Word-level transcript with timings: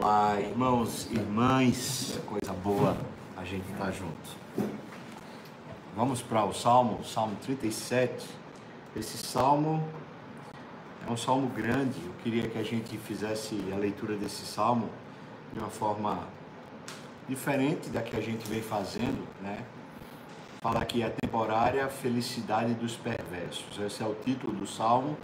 Olá, 0.00 0.40
irmãos 0.40 1.06
e 1.08 1.14
irmãs, 1.14 2.18
coisa 2.26 2.52
boa 2.52 2.96
a 3.36 3.44
gente 3.44 3.70
estar 3.70 3.84
tá 3.84 3.90
junto. 3.92 4.72
Vamos 5.94 6.20
para 6.20 6.44
o 6.44 6.52
Salmo, 6.52 7.04
Salmo 7.04 7.36
37. 7.42 8.26
Esse 8.96 9.16
salmo 9.16 9.86
é 11.06 11.10
um 11.10 11.16
salmo 11.16 11.48
grande. 11.48 12.00
Eu 12.04 12.12
queria 12.24 12.48
que 12.48 12.58
a 12.58 12.62
gente 12.64 12.98
fizesse 12.98 13.56
a 13.72 13.76
leitura 13.76 14.16
desse 14.16 14.44
salmo 14.44 14.90
de 15.52 15.60
uma 15.60 15.70
forma 15.70 16.26
diferente 17.28 17.88
da 17.88 18.02
que 18.02 18.16
a 18.16 18.20
gente 18.20 18.48
vem 18.48 18.62
fazendo, 18.62 19.24
né? 19.40 19.64
Fala 20.60 20.80
aqui 20.80 21.04
a 21.04 21.10
temporária 21.10 21.86
felicidade 21.88 22.74
dos 22.74 22.96
perversos. 22.96 23.78
Esse 23.78 24.02
é 24.02 24.06
o 24.06 24.14
título 24.14 24.54
do 24.54 24.66
salmo. 24.66 25.16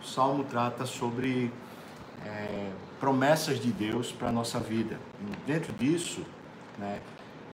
O 0.00 0.04
salmo 0.06 0.44
trata 0.44 0.86
sobre 0.86 1.52
é, 2.24 2.70
promessas 3.00 3.60
de 3.60 3.70
Deus 3.70 4.12
para 4.12 4.28
a 4.28 4.32
nossa 4.32 4.58
vida. 4.58 4.98
dentro 5.46 5.72
disso, 5.72 6.24
né, 6.78 7.00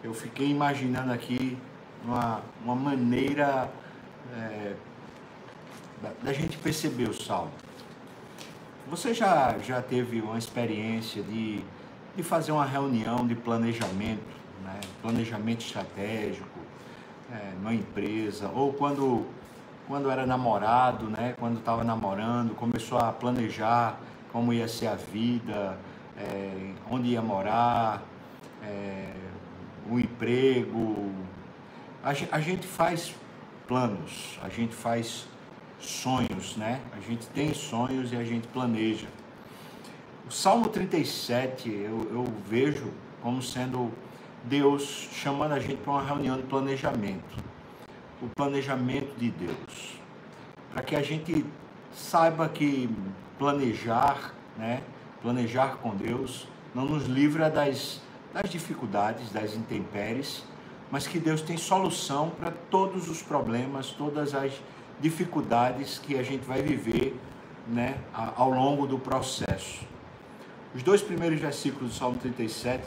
eu 0.02 0.12
fiquei 0.12 0.48
imaginando 0.48 1.12
aqui 1.12 1.56
uma, 2.04 2.40
uma 2.62 2.74
maneira 2.74 3.70
é, 4.36 4.74
da, 6.02 6.10
da, 6.22 6.32
gente 6.32 6.58
perceber 6.58 7.08
o 7.08 7.14
salmo. 7.14 7.52
Você 8.90 9.14
já, 9.14 9.56
já 9.58 9.80
teve 9.80 10.20
uma 10.20 10.36
experiência 10.36 11.22
de, 11.22 11.64
de 12.14 12.22
fazer 12.22 12.52
uma 12.52 12.66
reunião 12.66 13.26
de 13.26 13.34
planejamento, 13.34 14.22
né, 14.62 14.80
planejamento 15.00 15.64
estratégico, 15.64 16.60
é, 17.32 17.52
numa 17.56 17.74
empresa, 17.74 18.50
ou 18.54 18.72
quando, 18.74 19.26
quando 19.88 20.10
era 20.10 20.26
namorado, 20.26 21.08
né, 21.08 21.34
quando 21.38 21.58
estava 21.58 21.82
namorando, 21.82 22.54
começou 22.54 22.98
a 22.98 23.10
planejar 23.10 23.98
como 24.34 24.52
ia 24.52 24.66
ser 24.66 24.88
a 24.88 24.96
vida, 24.96 25.78
é, 26.18 26.72
onde 26.90 27.10
ia 27.10 27.22
morar, 27.22 28.02
é, 28.64 29.12
o 29.88 29.96
emprego. 29.96 31.12
A, 32.02 32.10
a 32.10 32.40
gente 32.40 32.66
faz 32.66 33.14
planos, 33.68 34.36
a 34.42 34.48
gente 34.48 34.74
faz 34.74 35.28
sonhos, 35.78 36.56
né? 36.56 36.80
A 36.96 37.00
gente 37.00 37.28
tem 37.28 37.54
sonhos 37.54 38.12
e 38.12 38.16
a 38.16 38.24
gente 38.24 38.48
planeja. 38.48 39.06
O 40.26 40.32
Salmo 40.32 40.68
37 40.68 41.70
eu, 41.70 42.10
eu 42.10 42.24
vejo 42.48 42.92
como 43.22 43.40
sendo 43.40 43.92
Deus 44.42 45.08
chamando 45.12 45.52
a 45.52 45.60
gente 45.60 45.76
para 45.76 45.92
uma 45.92 46.02
reunião 46.02 46.36
de 46.36 46.42
planejamento. 46.42 47.38
O 48.20 48.26
planejamento 48.34 49.16
de 49.16 49.30
Deus. 49.30 50.00
Para 50.72 50.82
que 50.82 50.96
a 50.96 51.02
gente 51.02 51.46
saiba 51.94 52.48
que 52.48 52.88
planejar, 53.38 54.34
né? 54.58 54.82
Planejar 55.22 55.76
com 55.76 55.94
Deus 55.94 56.46
não 56.74 56.84
nos 56.84 57.06
livra 57.06 57.48
das, 57.48 58.00
das 58.32 58.50
dificuldades, 58.50 59.30
das 59.30 59.54
intempéries, 59.54 60.44
mas 60.90 61.06
que 61.06 61.18
Deus 61.18 61.40
tem 61.40 61.56
solução 61.56 62.30
para 62.30 62.50
todos 62.70 63.08
os 63.08 63.22
problemas, 63.22 63.90
todas 63.90 64.34
as 64.34 64.52
dificuldades 65.00 65.98
que 65.98 66.18
a 66.18 66.22
gente 66.22 66.44
vai 66.44 66.62
viver, 66.62 67.18
né, 67.66 67.96
ao 68.12 68.50
longo 68.50 68.86
do 68.86 68.98
processo. 68.98 69.80
Os 70.74 70.82
dois 70.82 71.00
primeiros 71.00 71.40
versículos 71.40 71.92
do 71.92 71.96
Salmo 71.96 72.18
37 72.18 72.82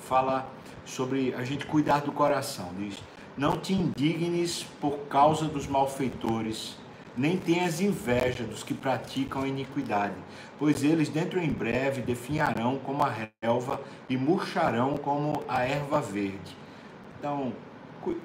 fala 0.00 0.46
sobre 0.84 1.34
a 1.34 1.44
gente 1.44 1.66
cuidar 1.66 2.02
do 2.02 2.12
coração. 2.12 2.70
Diz: 2.78 3.02
"Não 3.36 3.58
te 3.58 3.72
indignes 3.72 4.64
por 4.80 4.98
causa 5.08 5.46
dos 5.46 5.66
malfeitores, 5.66 6.76
nem 7.16 7.36
tenhas 7.36 7.80
inveja 7.80 8.44
dos 8.44 8.62
que 8.62 8.74
praticam 8.74 9.42
a 9.42 9.48
iniquidade, 9.48 10.14
pois 10.58 10.82
eles 10.82 11.08
dentro 11.08 11.38
em 11.38 11.52
breve 11.52 12.02
definharão 12.02 12.78
como 12.78 13.02
a 13.02 13.12
relva 13.42 13.80
e 14.08 14.16
murcharão 14.16 14.96
como 14.96 15.42
a 15.48 15.62
erva 15.62 16.00
verde. 16.00 16.56
Então, 17.18 17.52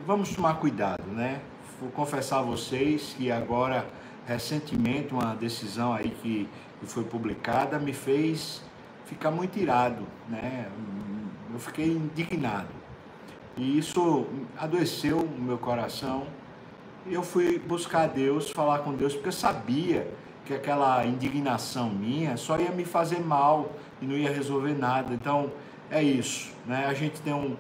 vamos 0.06 0.36
tomar 0.36 0.56
cuidado, 0.56 1.06
né? 1.08 1.39
Vou 1.80 1.89
confessar 1.92 2.39
a 2.39 2.42
vocês 2.42 3.16
que 3.17 3.32
agora, 3.32 3.88
recentemente, 4.27 5.14
uma 5.14 5.36
decisão 5.36 5.94
aí 5.94 6.10
que, 6.10 6.50
que 6.80 6.86
foi 6.86 7.04
publicada 7.04 7.80
me 7.80 7.94
fez 7.94 8.61
ficar 9.06 9.32
muito 9.32 9.58
irado, 9.58 10.06
né? 10.27 10.67
Eu 11.52 11.60
fiquei 11.60 11.88
indignado. 11.88 12.67
E 13.56 13.77
isso 13.77 14.27
adoeceu 14.58 15.20
o 15.20 15.42
meu 15.42 15.58
coração 15.58 16.27
eu 17.14 17.23
fui 17.23 17.59
buscar 17.59 18.08
Deus, 18.08 18.49
falar 18.49 18.80
com 18.80 18.93
Deus, 18.93 19.14
porque 19.14 19.30
eu 19.30 19.33
sabia 19.33 20.08
que 20.45 20.53
aquela 20.53 21.05
indignação 21.05 21.89
minha 21.89 22.37
só 22.37 22.58
ia 22.58 22.71
me 22.71 22.86
fazer 22.86 23.20
mal 23.20 23.71
e 24.02 24.05
não 24.05 24.15
ia 24.15 24.31
resolver 24.31 24.73
nada. 24.73 25.14
Então, 25.14 25.52
é 25.92 26.02
isso, 26.02 26.52
né? 26.65 26.86
A 26.87 26.93
gente 26.93 27.21
tem 27.21 27.33
um, 27.33 27.55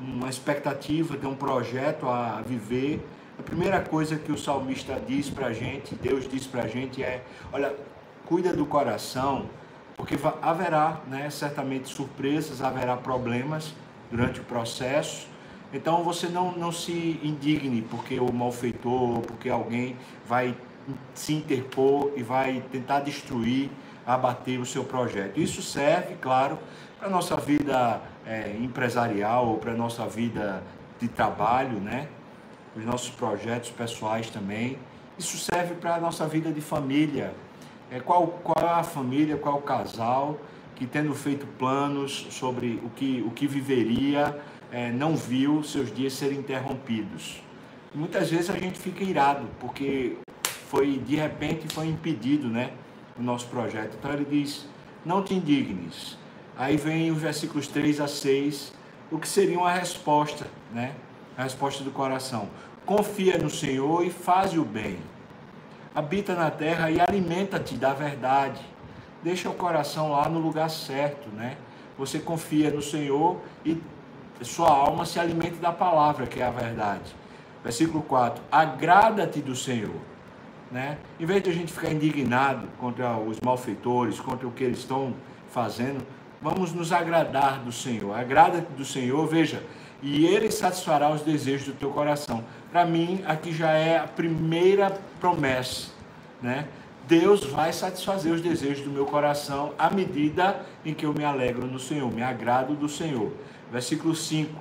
uma 0.00 0.28
expectativa, 0.28 1.16
tem 1.16 1.28
um 1.28 1.34
projeto 1.34 2.08
a 2.08 2.42
viver. 2.42 3.06
A 3.38 3.42
primeira 3.42 3.80
coisa 3.80 4.16
que 4.16 4.30
o 4.30 4.38
salmista 4.38 5.00
diz 5.06 5.28
para 5.28 5.46
a 5.48 5.52
gente, 5.52 5.94
Deus 5.94 6.28
diz 6.28 6.46
para 6.46 6.62
a 6.62 6.66
gente 6.66 7.02
é, 7.02 7.22
olha, 7.52 7.74
cuida 8.26 8.52
do 8.52 8.64
coração, 8.64 9.46
porque 9.96 10.16
haverá, 10.42 11.00
né, 11.08 11.30
certamente 11.30 11.88
surpresas, 11.88 12.62
haverá 12.62 12.96
problemas 12.96 13.74
durante 14.10 14.40
o 14.40 14.44
processo, 14.44 15.26
então 15.74 16.04
você 16.04 16.28
não, 16.28 16.52
não 16.52 16.70
se 16.70 17.18
indigne 17.22 17.82
porque 17.82 18.18
o 18.20 18.32
malfeitor, 18.32 19.20
porque 19.22 19.50
alguém 19.50 19.96
vai 20.24 20.56
se 21.14 21.34
interpor 21.34 22.12
e 22.16 22.22
vai 22.22 22.62
tentar 22.70 23.00
destruir, 23.00 23.70
abater 24.06 24.60
o 24.60 24.64
seu 24.64 24.84
projeto. 24.84 25.40
Isso 25.40 25.60
serve, 25.62 26.14
claro, 26.20 26.58
para 26.98 27.08
a 27.08 27.10
nossa 27.10 27.36
vida 27.36 28.00
é, 28.24 28.54
empresarial, 28.60 29.56
para 29.56 29.72
a 29.72 29.76
nossa 29.76 30.06
vida 30.06 30.62
de 31.00 31.08
trabalho, 31.08 31.80
né? 31.80 32.08
os 32.76 32.84
nossos 32.84 33.10
projetos 33.10 33.70
pessoais 33.70 34.30
também. 34.30 34.78
Isso 35.18 35.38
serve 35.38 35.74
para 35.74 35.96
a 35.96 36.00
nossa 36.00 36.26
vida 36.26 36.52
de 36.52 36.60
família. 36.60 37.34
É, 37.90 38.00
qual, 38.00 38.26
qual 38.42 38.66
a 38.66 38.82
família, 38.82 39.36
qual 39.36 39.56
o 39.56 39.62
casal 39.62 40.38
que, 40.74 40.86
tendo 40.86 41.14
feito 41.14 41.46
planos 41.58 42.26
sobre 42.30 42.80
o 42.84 42.90
que, 42.90 43.24
o 43.26 43.30
que 43.30 43.46
viveria, 43.46 44.38
é, 44.74 44.90
não 44.90 45.14
viu 45.14 45.62
seus 45.62 45.94
dias 45.94 46.14
serem 46.14 46.38
interrompidos. 46.38 47.40
E 47.94 47.96
muitas 47.96 48.28
vezes 48.28 48.50
a 48.50 48.58
gente 48.58 48.76
fica 48.76 49.04
irado, 49.04 49.46
porque 49.60 50.16
foi 50.68 50.98
de 50.98 51.14
repente 51.14 51.72
foi 51.72 51.86
impedido 51.86 52.48
né, 52.48 52.72
o 53.16 53.22
nosso 53.22 53.46
projeto. 53.46 53.96
Então 53.96 54.12
ele 54.12 54.24
diz: 54.24 54.66
Não 55.06 55.22
te 55.22 55.32
indignes. 55.32 56.18
Aí 56.56 56.76
vem 56.76 57.12
os 57.12 57.18
versículos 57.18 57.68
3 57.68 58.00
a 58.00 58.08
6, 58.08 58.72
o 59.12 59.18
que 59.18 59.28
seria 59.28 59.56
uma 59.56 59.70
resposta, 59.70 60.48
né? 60.72 60.92
A 61.38 61.44
resposta 61.44 61.84
do 61.84 61.92
coração. 61.92 62.48
Confia 62.84 63.38
no 63.38 63.50
Senhor 63.50 64.04
e 64.04 64.10
faz 64.10 64.54
o 64.54 64.64
bem. 64.64 64.98
Habita 65.94 66.34
na 66.34 66.50
terra 66.50 66.90
e 66.90 67.00
alimenta-te 67.00 67.76
da 67.76 67.92
verdade. 67.92 68.60
Deixa 69.22 69.48
o 69.48 69.54
coração 69.54 70.10
lá 70.10 70.28
no 70.28 70.40
lugar 70.40 70.68
certo, 70.68 71.28
né? 71.28 71.56
Você 71.96 72.18
confia 72.18 72.70
no 72.70 72.82
Senhor 72.82 73.40
e 73.64 73.80
sua 74.44 74.68
alma 74.68 75.04
se 75.04 75.18
alimente 75.18 75.56
da 75.56 75.72
palavra, 75.72 76.26
que 76.26 76.40
é 76.40 76.46
a 76.46 76.50
verdade. 76.50 77.14
Versículo 77.62 78.02
4: 78.02 78.42
Agrada-te 78.50 79.40
do 79.40 79.56
Senhor. 79.56 79.96
Né? 80.70 80.98
Em 81.20 81.26
vez 81.26 81.42
de 81.42 81.50
a 81.50 81.52
gente 81.52 81.72
ficar 81.72 81.90
indignado 81.90 82.66
contra 82.78 83.16
os 83.16 83.40
malfeitores, 83.40 84.18
contra 84.18 84.46
o 84.46 84.50
que 84.50 84.64
eles 84.64 84.78
estão 84.78 85.14
fazendo, 85.50 86.04
vamos 86.42 86.72
nos 86.72 86.92
agradar 86.92 87.60
do 87.60 87.70
Senhor. 87.70 88.12
Agrada-te 88.12 88.72
do 88.72 88.84
Senhor, 88.84 89.26
veja, 89.26 89.62
e 90.02 90.26
Ele 90.26 90.50
satisfará 90.50 91.10
os 91.10 91.22
desejos 91.22 91.68
do 91.68 91.74
teu 91.74 91.90
coração. 91.90 92.44
Para 92.70 92.84
mim, 92.84 93.22
aqui 93.26 93.52
já 93.52 93.70
é 93.70 93.98
a 93.98 94.06
primeira 94.06 94.90
promessa, 95.20 95.92
né? 96.42 96.66
Deus 97.06 97.44
vai 97.44 97.72
satisfazer 97.72 98.32
os 98.32 98.40
desejos 98.40 98.82
do 98.82 98.90
meu 98.90 99.04
coração 99.04 99.74
à 99.78 99.90
medida 99.90 100.64
em 100.84 100.94
que 100.94 101.04
eu 101.04 101.12
me 101.12 101.24
alegro 101.24 101.66
no 101.66 101.78
Senhor, 101.78 102.10
me 102.10 102.22
agrado 102.22 102.74
do 102.74 102.88
Senhor. 102.88 103.30
Versículo 103.74 104.14
5. 104.14 104.52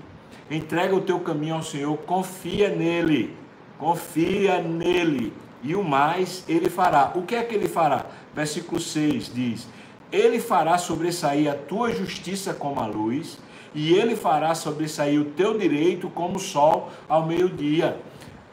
Entrega 0.49 0.95
o 0.95 1.01
teu 1.01 1.19
caminho 1.19 1.53
ao 1.53 1.61
Senhor, 1.61 1.95
confia 1.97 2.69
nele, 2.69 3.37
confia 3.77 4.59
nele, 4.59 5.31
e 5.61 5.75
o 5.75 5.83
mais 5.83 6.43
ele 6.49 6.67
fará. 6.67 7.11
O 7.13 7.21
que 7.21 7.35
é 7.35 7.43
que 7.43 7.53
ele 7.53 7.67
fará? 7.67 8.07
Versículo 8.33 8.81
6 8.81 9.31
diz: 9.31 9.67
Ele 10.11 10.39
fará 10.39 10.79
sobressair 10.79 11.47
a 11.47 11.53
tua 11.53 11.91
justiça 11.91 12.55
como 12.55 12.79
a 12.79 12.87
luz, 12.87 13.37
e 13.75 13.93
ele 13.93 14.15
fará 14.15 14.55
sobressair 14.55 15.21
o 15.21 15.25
teu 15.25 15.59
direito 15.59 16.09
como 16.09 16.37
o 16.37 16.41
sol 16.41 16.89
ao 17.07 17.23
meio-dia. 17.23 17.99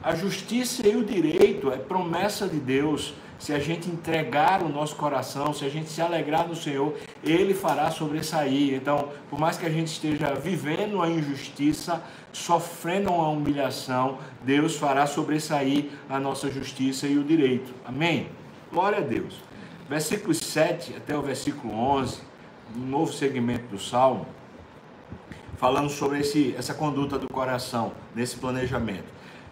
A 0.03 0.15
justiça 0.15 0.87
e 0.87 0.95
o 0.95 1.03
direito 1.03 1.73
é 1.73 1.79
promessa 1.79 2.47
de 2.47 2.61
Deus 2.61 3.15
se 3.41 3.53
a 3.53 3.59
gente 3.59 3.91
entregar 3.91 4.63
o 4.63 4.69
nosso 4.69 4.95
coração, 4.95 5.53
se 5.53 5.65
a 5.65 5.69
gente 5.69 5.91
se 5.91 6.01
alegrar 6.01 6.47
no 6.47 6.55
Senhor, 6.55 6.95
Ele 7.25 7.55
fará 7.55 7.91
sobressair. 7.91 8.75
Então, 8.75 9.09
por 9.29 9.41
mais 9.41 9.57
que 9.57 9.67
a 9.67 9.71
gente 9.71 9.89
esteja 9.89 10.35
vivendo 10.35 11.03
a 11.03 11.09
injustiça, 11.09 12.01
sofrendo 12.33 13.11
uma 13.11 13.31
humilhação, 13.31 14.19
Deus 14.45 14.77
fará 14.77 15.07
sobressair 15.07 15.87
a 16.09 16.21
nossa 16.21 16.49
justiça 16.51 17.09
e 17.09 17.19
o 17.19 17.25
direito. 17.25 17.75
Amém? 17.85 18.29
Glória 18.71 18.99
a 18.99 19.03
Deus. 19.03 19.35
Versículos 19.89 20.37
7 20.37 20.95
até 20.97 21.17
o 21.17 21.23
versículo 21.23 21.75
11 21.75 22.31
um 22.77 22.87
novo 22.87 23.13
segmento 23.13 23.67
do 23.67 23.79
Salmo, 23.79 24.27
falando 25.57 25.91
sobre 25.91 26.21
esse, 26.21 26.55
essa 26.57 26.73
conduta 26.73 27.19
do 27.19 27.29
coração, 27.29 27.93
nesse 28.15 28.37
planejamento. 28.37 29.07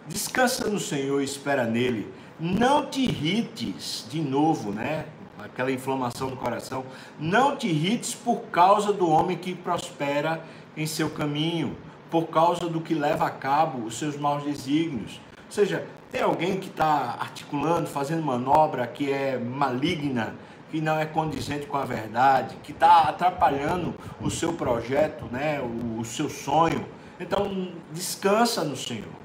Descansa 0.07 0.67
no 0.67 0.79
Senhor 0.79 1.21
e 1.21 1.25
espera 1.25 1.65
nele. 1.65 2.07
Não 2.39 2.85
te 2.85 3.01
irrites, 3.01 4.05
de 4.09 4.21
novo, 4.21 4.71
né? 4.71 5.07
Aquela 5.37 5.71
inflamação 5.73 6.29
do 6.29 6.37
coração. 6.37 6.85
Não 7.19 7.57
te 7.57 7.67
irrites 7.67 8.15
por 8.15 8.43
causa 8.43 8.93
do 8.93 9.09
homem 9.09 9.37
que 9.37 9.53
prospera 9.53 10.41
em 10.77 10.85
seu 10.85 11.09
caminho, 11.09 11.75
por 12.09 12.27
causa 12.27 12.69
do 12.69 12.79
que 12.79 12.93
leva 12.93 13.25
a 13.25 13.29
cabo 13.29 13.85
os 13.85 13.99
seus 13.99 14.15
maus 14.15 14.43
desígnios. 14.43 15.19
Ou 15.37 15.51
seja, 15.51 15.85
tem 16.09 16.21
alguém 16.21 16.57
que 16.61 16.69
está 16.69 17.17
articulando, 17.19 17.87
fazendo 17.87 18.23
manobra 18.23 18.87
que 18.87 19.11
é 19.11 19.37
maligna, 19.37 20.33
que 20.71 20.79
não 20.79 20.97
é 20.97 21.05
condizente 21.05 21.65
com 21.65 21.75
a 21.75 21.83
verdade, 21.83 22.55
que 22.63 22.71
está 22.71 23.09
atrapalhando 23.09 23.93
o 24.21 24.29
seu 24.29 24.53
projeto, 24.53 25.25
né, 25.25 25.59
o, 25.59 25.99
o 25.99 26.05
seu 26.05 26.29
sonho. 26.29 26.85
Então, 27.19 27.73
descansa 27.91 28.63
no 28.63 28.77
Senhor. 28.77 29.19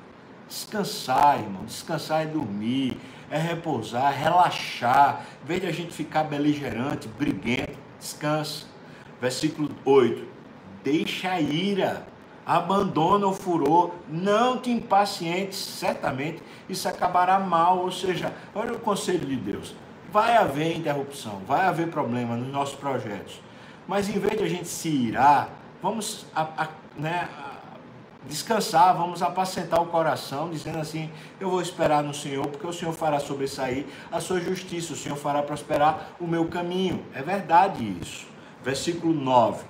Descansar, 0.54 1.40
irmão. 1.40 1.64
Descansar 1.64 2.22
é 2.22 2.26
dormir, 2.26 2.96
é 3.28 3.36
repousar, 3.36 4.12
relaxar. 4.12 5.26
Em 5.42 5.46
vez 5.48 5.60
de 5.60 5.66
a 5.66 5.72
gente 5.72 5.92
ficar 5.92 6.22
beligerante, 6.22 7.08
briguento, 7.08 7.76
descansa. 7.98 8.66
Versículo 9.20 9.74
8. 9.84 10.24
Deixa 10.84 11.32
a 11.32 11.40
ira, 11.40 12.06
abandona 12.46 13.26
o 13.26 13.32
furor, 13.32 13.90
não 14.08 14.58
te 14.58 14.70
impacientes, 14.70 15.58
certamente 15.58 16.40
isso 16.68 16.88
acabará 16.88 17.40
mal. 17.40 17.78
Ou 17.78 17.90
seja, 17.90 18.32
olha 18.54 18.74
o 18.74 18.78
conselho 18.78 19.26
de 19.26 19.34
Deus 19.34 19.74
vai 20.12 20.36
haver 20.36 20.76
interrupção, 20.76 21.42
vai 21.44 21.66
haver 21.66 21.88
problema 21.88 22.36
nos 22.36 22.52
nossos 22.52 22.76
projetos. 22.76 23.40
Mas 23.88 24.08
em 24.08 24.16
vez 24.20 24.38
de 24.38 24.44
a 24.44 24.48
gente 24.48 24.68
se 24.68 24.88
irar, 24.88 25.48
vamos 25.82 26.24
a, 26.32 26.42
a, 26.42 26.68
né, 26.96 27.28
descansar, 28.28 28.96
vamos 28.96 29.22
apacentar 29.22 29.82
o 29.82 29.86
coração, 29.86 30.50
dizendo 30.50 30.78
assim: 30.78 31.10
Eu 31.38 31.50
vou 31.50 31.60
esperar 31.60 32.02
no 32.02 32.14
Senhor, 32.14 32.46
porque 32.46 32.66
o 32.66 32.72
Senhor 32.72 32.92
fará 32.92 33.20
sobressair 33.20 33.86
a 34.10 34.20
sua 34.20 34.40
justiça, 34.40 34.92
o 34.92 34.96
Senhor 34.96 35.16
fará 35.16 35.42
prosperar 35.42 36.10
o 36.20 36.26
meu 36.26 36.46
caminho. 36.46 37.04
É 37.14 37.22
verdade 37.22 37.96
isso. 38.00 38.26
Versículo 38.62 39.12
9: 39.12 39.64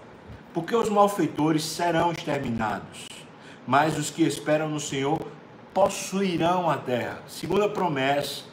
Porque 0.52 0.74
os 0.74 0.88
malfeitores 0.88 1.64
serão 1.64 2.12
exterminados, 2.12 3.08
mas 3.66 3.98
os 3.98 4.10
que 4.10 4.22
esperam 4.22 4.68
no 4.68 4.80
Senhor 4.80 5.18
possuirão 5.72 6.70
a 6.70 6.76
terra. 6.76 7.18
Segunda 7.26 7.68
promessa 7.68 8.44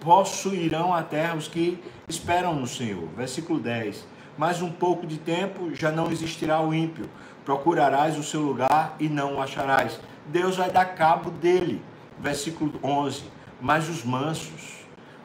possuirão 0.00 0.94
a 0.94 1.02
terra 1.02 1.36
os 1.36 1.46
que 1.46 1.78
esperam 2.08 2.54
no 2.54 2.66
Senhor. 2.66 3.06
Versículo 3.14 3.60
10. 3.60 4.08
Mais 4.36 4.62
um 4.62 4.70
pouco 4.70 5.06
de 5.06 5.18
tempo 5.18 5.74
já 5.74 5.92
não 5.92 6.10
existirá 6.10 6.60
o 6.62 6.72
ímpio. 6.72 7.08
Procurarás 7.44 8.18
o 8.18 8.22
seu 8.22 8.40
lugar 8.40 8.96
e 8.98 9.08
não 9.08 9.36
o 9.36 9.42
acharás. 9.42 9.98
Deus 10.26 10.56
vai 10.56 10.70
dar 10.70 10.84
cabo 10.84 11.30
dele. 11.30 11.82
Versículo 12.18 12.72
11. 12.82 13.24
Mas 13.60 13.88
os 13.88 14.04
mansos. 14.04 14.80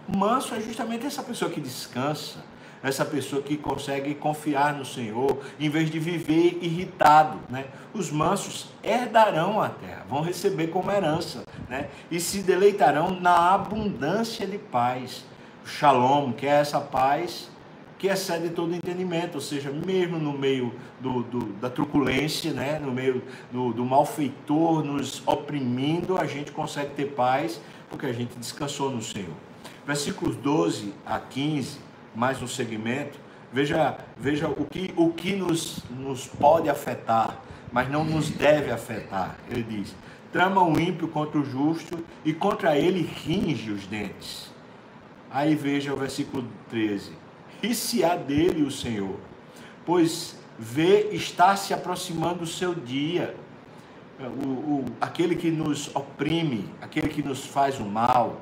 Manso 0.08 0.54
é 0.54 0.62
justamente 0.62 1.06
essa 1.06 1.24
pessoa 1.24 1.50
que 1.50 1.60
descansa, 1.60 2.44
essa 2.84 3.04
pessoa 3.04 3.42
que 3.42 3.58
consegue 3.58 4.14
confiar 4.14 4.74
no 4.74 4.86
Senhor, 4.86 5.40
em 5.60 5.68
vez 5.68 5.90
de 5.90 5.98
viver 5.98 6.60
irritado. 6.62 7.40
Né? 7.50 7.66
Os 7.92 8.12
mansos 8.12 8.70
herdarão 8.84 9.60
a 9.60 9.70
terra, 9.70 10.06
vão 10.08 10.22
receber 10.22 10.68
como 10.68 10.92
herança, 10.92 11.44
né? 11.68 11.90
e 12.12 12.20
se 12.20 12.44
deleitarão 12.44 13.20
na 13.20 13.54
abundância 13.54 14.46
de 14.46 14.60
paz. 14.60 15.26
Shalom, 15.66 16.32
que 16.32 16.46
é 16.46 16.52
essa 16.52 16.80
paz 16.80 17.50
que 18.06 18.12
excede 18.12 18.50
todo 18.50 18.76
entendimento, 18.76 19.36
ou 19.36 19.42
seja, 19.42 19.72
mesmo 19.72 20.20
no 20.20 20.32
meio 20.32 20.72
do, 21.00 21.24
do, 21.24 21.40
da 21.54 21.72
truculência, 21.72 22.54
né? 22.54 22.78
no 22.78 22.92
meio 22.92 23.24
do, 23.52 23.74
do 23.74 23.84
malfeitor 23.84 24.84
nos 24.84 25.28
oprimindo, 25.28 26.16
a 26.16 26.28
gente 26.28 26.52
consegue 26.52 26.92
ter 26.92 27.14
paz 27.14 27.60
porque 27.90 28.06
a 28.06 28.14
gente 28.14 28.38
descansou 28.38 28.92
no 28.92 29.02
Senhor. 29.02 29.34
Versículos 29.88 30.36
12 30.36 30.94
a 31.04 31.20
15 31.20 31.80
mais 32.14 32.42
um 32.44 32.48
segmento, 32.48 33.20
veja, 33.52 33.98
veja 34.16 34.48
o 34.50 34.66
que, 34.66 34.94
o 34.96 35.10
que 35.12 35.36
nos, 35.36 35.84
nos 35.90 36.28
pode 36.28 36.70
afetar, 36.70 37.42
mas 37.72 37.90
não 37.90 38.06
nos 38.06 38.30
deve 38.30 38.70
afetar. 38.72 39.36
Ele 39.50 39.64
diz: 39.64 39.96
trama 40.32 40.64
o 40.64 40.80
ímpio 40.80 41.08
contra 41.08 41.40
o 41.40 41.44
justo 41.44 41.98
e 42.24 42.32
contra 42.34 42.78
ele 42.78 43.02
ringe 43.02 43.72
os 43.72 43.88
dentes. 43.88 44.52
Aí 45.32 45.56
veja 45.56 45.92
o 45.92 45.98
versículo 45.98 46.48
13: 46.70 47.25
Ri-se-á 47.66 48.16
dele 48.16 48.62
o 48.62 48.70
Senhor, 48.70 49.20
pois 49.86 50.38
vê 50.58 51.10
estar 51.12 51.56
se 51.58 51.74
aproximando 51.74 52.44
o 52.44 52.48
seu 52.48 52.76
dia. 52.76 53.36
O, 54.20 54.48
o, 54.48 54.86
aquele 55.02 55.36
que 55.36 55.50
nos 55.50 55.94
oprime, 55.96 56.70
aquele 56.80 57.10
que 57.10 57.24
nos 57.24 57.44
faz 57.46 57.80
o 57.80 57.84
mal, 57.84 58.40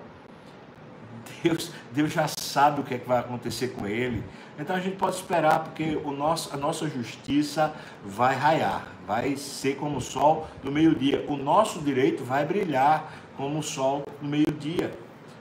Deus, 1.41 1.71
Deus 1.91 2.11
já 2.11 2.27
sabe 2.27 2.81
o 2.81 2.83
que, 2.83 2.95
é 2.95 2.97
que 2.97 3.07
vai 3.07 3.19
acontecer 3.19 3.69
com 3.69 3.87
ele. 3.87 4.21
Então 4.59 4.75
a 4.75 4.79
gente 4.79 4.97
pode 4.97 5.15
esperar, 5.15 5.63
porque 5.63 5.95
o 6.03 6.11
nosso, 6.11 6.53
a 6.53 6.57
nossa 6.57 6.87
justiça 6.89 7.73
vai 8.03 8.35
raiar, 8.35 8.87
vai 9.07 9.37
ser 9.37 9.77
como 9.77 9.97
o 9.97 10.01
sol 10.01 10.47
no 10.61 10.69
meio-dia. 10.69 11.25
O 11.29 11.37
nosso 11.37 11.79
direito 11.79 12.25
vai 12.25 12.45
brilhar 12.45 13.09
como 13.37 13.59
o 13.59 13.63
sol 13.63 14.03
no 14.21 14.27
meio-dia. 14.27 14.93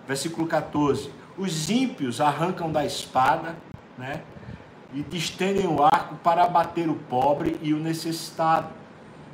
Versículo 0.06 0.46
14: 0.46 1.10
Os 1.36 1.68
ímpios 1.68 2.20
arrancam 2.20 2.70
da 2.70 2.86
espada, 2.86 3.56
né? 3.98 4.22
E 4.94 5.02
distendem 5.02 5.66
o 5.66 5.82
arco 5.82 6.16
para 6.16 6.44
abater 6.44 6.88
o 6.88 6.94
pobre 6.94 7.58
e 7.62 7.72
o 7.72 7.78
necessitado. 7.78 8.68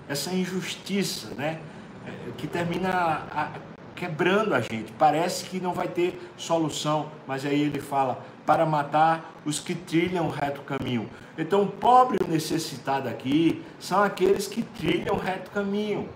Essa 0.09 0.33
injustiça, 0.33 1.35
né? 1.35 1.61
É, 2.07 2.31
que 2.37 2.47
termina 2.47 3.53
quebrando 3.95 4.55
a 4.55 4.61
gente. 4.61 4.93
Parece 4.93 5.45
que 5.45 5.59
não 5.61 5.73
vai 5.73 5.89
ter 5.89 6.19
solução, 6.37 7.11
mas 7.27 7.45
aí 7.45 7.61
ele 7.61 7.81
fala: 7.81 8.25
para 8.47 8.65
matar 8.65 9.35
os 9.45 9.59
que 9.59 9.75
trilham 9.75 10.27
o 10.27 10.31
reto 10.31 10.63
caminho. 10.63 11.11
Então, 11.37 11.63
o 11.63 11.67
pobre 11.67 12.19
e 12.21 12.25
o 12.25 12.29
necessitado 12.29 13.09
aqui 13.09 13.63
são 13.79 14.03
aqueles 14.03 14.47
que 14.47 14.63
trilham 14.63 15.17
o 15.17 15.19
reto 15.19 15.51
caminho. 15.51 16.09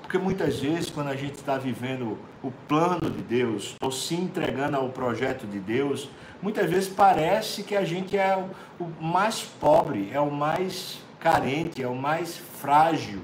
Porque 0.00 0.16
muitas 0.16 0.60
vezes, 0.60 0.88
quando 0.88 1.08
a 1.08 1.16
gente 1.16 1.34
está 1.34 1.58
vivendo 1.58 2.18
o 2.42 2.50
plano 2.50 3.10
de 3.10 3.22
Deus, 3.22 3.74
ou 3.80 3.90
se 3.90 4.14
entregando 4.14 4.76
ao 4.76 4.88
projeto 4.90 5.46
de 5.46 5.58
Deus, 5.58 6.08
muitas 6.40 6.70
vezes 6.70 6.88
parece 6.88 7.62
que 7.62 7.76
a 7.76 7.84
gente 7.84 8.16
é 8.16 8.36
o, 8.78 8.86
mais 9.02 9.42
pobre, 9.42 10.10
é 10.12 10.20
o 10.20 10.30
mais 10.30 11.00
carente, 11.18 11.82
é 11.82 11.88
o 11.88 11.96
mais 11.96 12.36
frágil 12.36 13.20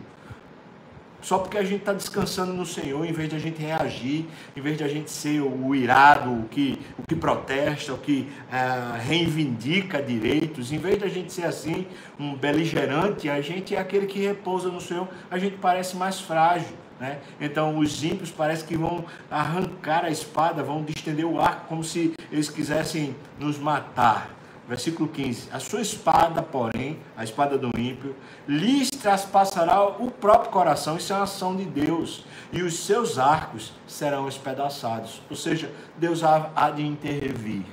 só 1.25 1.38
porque 1.38 1.56
a 1.56 1.62
gente 1.62 1.80
está 1.80 1.94
descansando 1.94 2.52
no 2.52 2.66
Senhor, 2.66 3.02
em 3.02 3.11
vez 3.11 3.30
de 3.30 3.37
a 3.37 3.38
gente 3.38 3.59
reagir, 3.59 4.26
em 4.54 4.61
vez 4.61 4.76
de 4.76 4.85
a 4.85 4.88
gente 4.88 5.11
ser 5.11 5.40
o 5.40 5.75
irado, 5.75 6.30
o 6.30 6.47
que, 6.50 6.78
o 6.99 7.02
que 7.02 7.16
protesta, 7.16 7.94
o 7.94 7.99
que 7.99 8.28
é, 8.52 9.00
reivindica 9.00 10.02
direitos, 10.02 10.71
em 10.71 10.76
vez 10.76 10.99
de 10.99 11.04
a 11.04 11.09
gente 11.09 11.33
ser 11.33 11.47
assim, 11.47 11.87
um 12.21 12.35
beligerante, 12.35 13.30
a 13.30 13.40
gente 13.40 13.75
é 13.75 13.78
aquele 13.78 14.04
que 14.04 14.18
repousa 14.18 14.68
no 14.68 14.83
Senhor, 14.83 15.09
a 15.30 15.38
gente 15.38 15.56
parece 15.56 15.97
mais 15.97 16.21
frágil. 16.21 16.84
Né? 17.04 17.18
Então 17.38 17.78
os 17.78 18.02
ímpios 18.02 18.30
parece 18.30 18.64
que 18.64 18.78
vão 18.78 19.04
arrancar 19.30 20.06
a 20.06 20.11
espada, 20.11 20.62
vão 20.62 20.82
distender 20.82 21.26
o 21.26 21.38
arco 21.38 21.66
como 21.68 21.84
se 21.84 22.14
eles 22.32 22.49
quisessem 22.49 23.14
nos 23.38 23.58
matar. 23.58 24.30
Versículo 24.66 25.06
15: 25.11 25.50
A 25.52 25.61
sua 25.61 25.82
espada, 25.82 26.42
porém, 26.42 26.99
a 27.14 27.23
espada 27.23 27.58
do 27.58 27.78
ímpio, 27.78 28.16
lhes 28.49 28.88
traspassará 28.88 29.87
o 29.87 30.11
próprio 30.11 30.50
coração, 30.50 30.96
isso 30.96 31.12
é 31.12 31.16
uma 31.16 31.25
ação 31.25 31.54
de 31.54 31.66
Deus, 31.66 32.25
e 32.50 32.62
os 32.62 32.87
seus 32.87 33.18
arcos 33.18 33.75
serão 33.87 34.26
espedaçados. 34.26 35.20
Ou 35.28 35.37
seja, 35.37 35.70
Deus 35.99 36.23
há 36.25 36.70
de 36.70 36.87
intervir. 36.87 37.64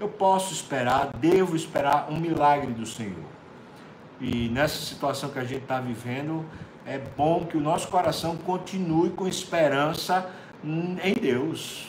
Eu 0.00 0.08
posso 0.08 0.54
esperar, 0.54 1.10
devo 1.18 1.54
esperar 1.54 2.06
um 2.08 2.18
milagre 2.18 2.72
do 2.72 2.86
Senhor. 2.86 3.34
E 4.18 4.48
nessa 4.48 4.78
situação 4.78 5.28
que 5.28 5.38
a 5.38 5.44
gente 5.44 5.62
está 5.64 5.78
vivendo, 5.80 6.46
é 6.86 7.00
bom 7.16 7.44
que 7.46 7.56
o 7.56 7.60
nosso 7.60 7.88
coração 7.88 8.36
continue 8.36 9.10
com 9.10 9.26
esperança 9.26 10.30
em 10.62 11.14
Deus. 11.14 11.88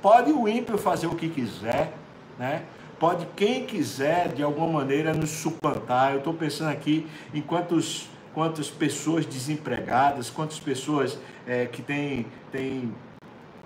Pode 0.00 0.30
o 0.32 0.46
ímpio 0.48 0.78
fazer 0.78 1.06
o 1.06 1.14
que 1.14 1.28
quiser, 1.28 1.92
né? 2.38 2.62
pode 2.98 3.26
quem 3.36 3.66
quiser 3.66 4.28
de 4.28 4.42
alguma 4.42 4.68
maneira 4.80 5.12
nos 5.12 5.30
suplantar. 5.30 6.12
Eu 6.12 6.18
estou 6.18 6.32
pensando 6.32 6.70
aqui 6.70 7.06
em 7.34 7.40
quantos, 7.40 8.08
quantas 8.32 8.70
pessoas 8.70 9.26
desempregadas, 9.26 10.30
quantas 10.30 10.60
pessoas 10.60 11.18
é, 11.46 11.66
que 11.66 11.82
têm, 11.82 12.26
têm 12.52 12.94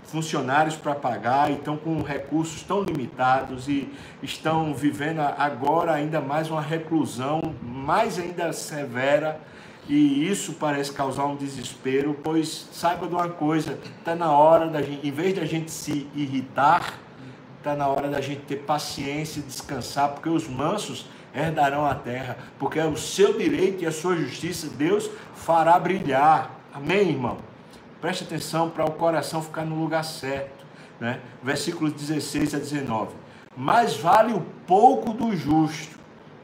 funcionários 0.03 0.75
para 0.75 0.95
pagar 0.95 1.51
e 1.51 1.53
estão 1.53 1.77
com 1.77 2.01
recursos 2.01 2.63
tão 2.63 2.81
limitados 2.81 3.69
e 3.69 3.87
estão 4.21 4.73
vivendo 4.73 5.19
agora 5.19 5.93
ainda 5.93 6.19
mais 6.19 6.49
uma 6.49 6.61
reclusão 6.61 7.39
mais 7.61 8.17
ainda 8.19 8.51
severa 8.51 9.39
e 9.93 10.29
isso 10.29 10.53
parece 10.53 10.91
causar 10.91 11.25
um 11.25 11.35
desespero, 11.35 12.17
pois 12.23 12.69
saiba 12.71 13.07
de 13.07 13.13
uma 13.13 13.29
coisa, 13.29 13.77
está 13.99 14.15
na 14.15 14.31
hora 14.31 14.67
da 14.67 14.81
gente, 14.81 15.05
em 15.07 15.11
vez 15.11 15.35
da 15.35 15.45
gente 15.45 15.69
se 15.69 16.07
irritar, 16.15 16.99
Está 17.61 17.75
na 17.75 17.87
hora 17.87 18.07
da 18.07 18.19
gente 18.19 18.41
ter 18.41 18.55
paciência 18.55 19.39
e 19.39 19.43
descansar, 19.43 20.09
porque 20.13 20.27
os 20.27 20.47
mansos 20.47 21.05
herdarão 21.31 21.85
a 21.85 21.93
terra, 21.93 22.35
porque 22.57 22.79
é 22.79 22.85
o 22.87 22.97
seu 22.97 23.37
direito 23.37 23.83
e 23.83 23.85
a 23.85 23.91
sua 23.91 24.15
justiça 24.15 24.67
Deus 24.67 25.07
fará 25.35 25.77
brilhar. 25.77 26.59
Amém, 26.73 27.09
irmão? 27.09 27.37
Preste 28.01 28.23
atenção 28.23 28.67
para 28.67 28.83
o 28.83 28.93
coração 28.93 29.43
ficar 29.43 29.63
no 29.63 29.75
lugar 29.75 30.03
certo. 30.03 30.65
Né? 30.99 31.19
Versículos 31.43 31.93
16 31.93 32.55
a 32.55 32.57
19. 32.57 33.11
Mais 33.55 33.95
vale 33.95 34.33
o 34.33 34.41
pouco 34.65 35.13
do 35.13 35.35
justo 35.35 35.99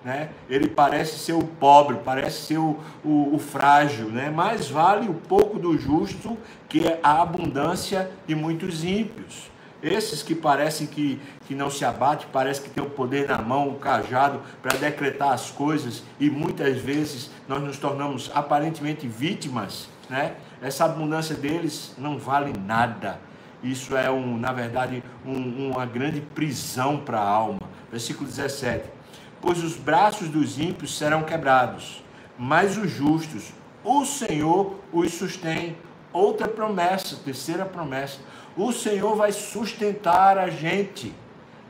né? 0.08 0.30
Ele 0.50 0.70
parece 0.70 1.20
ser 1.20 1.34
o 1.34 1.44
pobre, 1.44 1.98
parece 1.98 2.44
ser 2.44 2.58
o, 2.58 2.80
o, 3.04 3.36
o, 3.36 3.38
frágil, 3.38 4.08
né? 4.08 4.32
Mas 4.34 4.70
vale 4.70 5.10
o 5.10 5.14
pouco 5.14 5.60
do 5.60 5.78
justo 5.78 6.38
que 6.70 6.88
é 6.88 6.98
a 7.04 7.22
abundância 7.22 8.10
de 8.26 8.34
muitos 8.34 8.86
ímpios. 8.86 9.52
Esses 9.84 10.24
que 10.24 10.34
parecem 10.34 10.88
que, 10.88 11.20
que 11.46 11.54
não 11.54 11.70
se 11.70 11.84
abate, 11.84 12.26
parece 12.32 12.62
que 12.62 12.70
tem 12.70 12.82
o 12.82 12.90
poder 12.90 13.28
na 13.28 13.40
mão, 13.40 13.68
o 13.68 13.76
cajado 13.76 14.42
para 14.62 14.78
decretar 14.78 15.34
as 15.34 15.52
coisas 15.52 16.02
e 16.18 16.30
muitas 16.30 16.78
vezes 16.78 17.30
nós 17.46 17.62
nos 17.62 17.78
tornamos 17.78 18.32
aparentemente 18.34 19.06
vítimas, 19.06 19.90
né? 20.10 20.36
Essa 20.62 20.86
abundância 20.86 21.36
deles 21.36 21.94
não 21.98 22.18
vale 22.18 22.54
nada. 22.58 23.20
Isso 23.62 23.98
é, 23.98 24.10
um, 24.10 24.38
na 24.38 24.54
verdade, 24.54 25.04
um, 25.26 25.72
uma 25.72 25.86
grande 25.86 26.22
prisão 26.22 26.98
para 26.98 27.20
a 27.20 27.28
alma. 27.28 27.60
Versículo 27.92 28.26
17 28.26 28.97
pois 29.41 29.63
os 29.63 29.75
braços 29.75 30.29
dos 30.29 30.60
ímpios 30.60 30.98
serão 30.98 31.24
quebrados, 31.24 32.03
mas 32.38 32.77
os 32.77 32.89
justos, 32.91 33.51
o 33.84 34.06
Senhor 34.06 34.75
os 34.91 35.13
sustém. 35.13 35.77
Outra 36.12 36.48
promessa, 36.48 37.15
terceira 37.24 37.65
promessa, 37.65 38.20
o 38.56 38.72
Senhor 38.72 39.15
vai 39.15 39.32
sustentar 39.32 40.38
a 40.38 40.50
gente, 40.50 41.13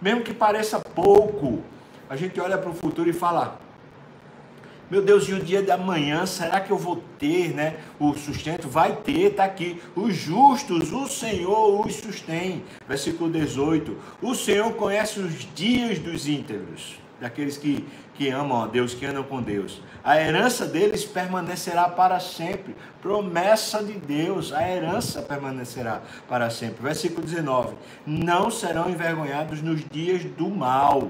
mesmo 0.01 0.21
que 0.21 0.33
pareça 0.33 0.79
pouco. 0.79 1.61
A 2.09 2.15
gente 2.15 2.39
olha 2.39 2.57
para 2.57 2.69
o 2.69 2.73
futuro 2.73 3.09
e 3.09 3.13
fala: 3.13 3.59
meu 4.89 5.01
Deus, 5.01 5.27
e 5.27 5.33
o 5.33 5.39
dia 5.43 5.61
da 5.61 5.77
manhã, 5.77 6.25
será 6.25 6.61
que 6.61 6.71
eu 6.71 6.77
vou 6.77 7.03
ter, 7.19 7.53
né? 7.53 7.77
O 7.99 8.13
sustento 8.13 8.69
vai 8.69 8.95
ter, 8.95 9.31
está 9.31 9.43
aqui. 9.43 9.81
Os 9.93 10.15
justos, 10.15 10.93
o 10.93 11.07
Senhor 11.07 11.85
os 11.85 11.95
sustém. 11.95 12.63
Versículo 12.87 13.29
18. 13.29 13.97
O 14.21 14.33
Senhor 14.33 14.71
conhece 14.75 15.19
os 15.19 15.45
dias 15.53 15.99
dos 15.99 16.25
íntegros 16.27 17.06
daqueles 17.19 17.57
que, 17.57 17.87
que 18.13 18.29
amam 18.29 18.63
a 18.63 18.67
Deus, 18.67 18.93
que 18.93 19.05
andam 19.05 19.23
com 19.23 19.41
Deus. 19.41 19.81
A 20.03 20.19
herança 20.19 20.65
deles 20.65 21.03
permanecerá 21.05 21.89
para 21.89 22.19
sempre. 22.19 22.75
Promessa 23.01 23.83
de 23.83 23.93
Deus, 23.93 24.53
a 24.53 24.67
herança 24.67 25.21
permanecerá 25.21 26.01
para 26.27 26.49
sempre. 26.49 26.81
Versículo 26.81 27.25
19: 27.25 27.75
Não 28.05 28.49
serão 28.49 28.89
envergonhados 28.89 29.61
nos 29.61 29.83
dias 29.89 30.23
do 30.23 30.49
mal. 30.49 31.09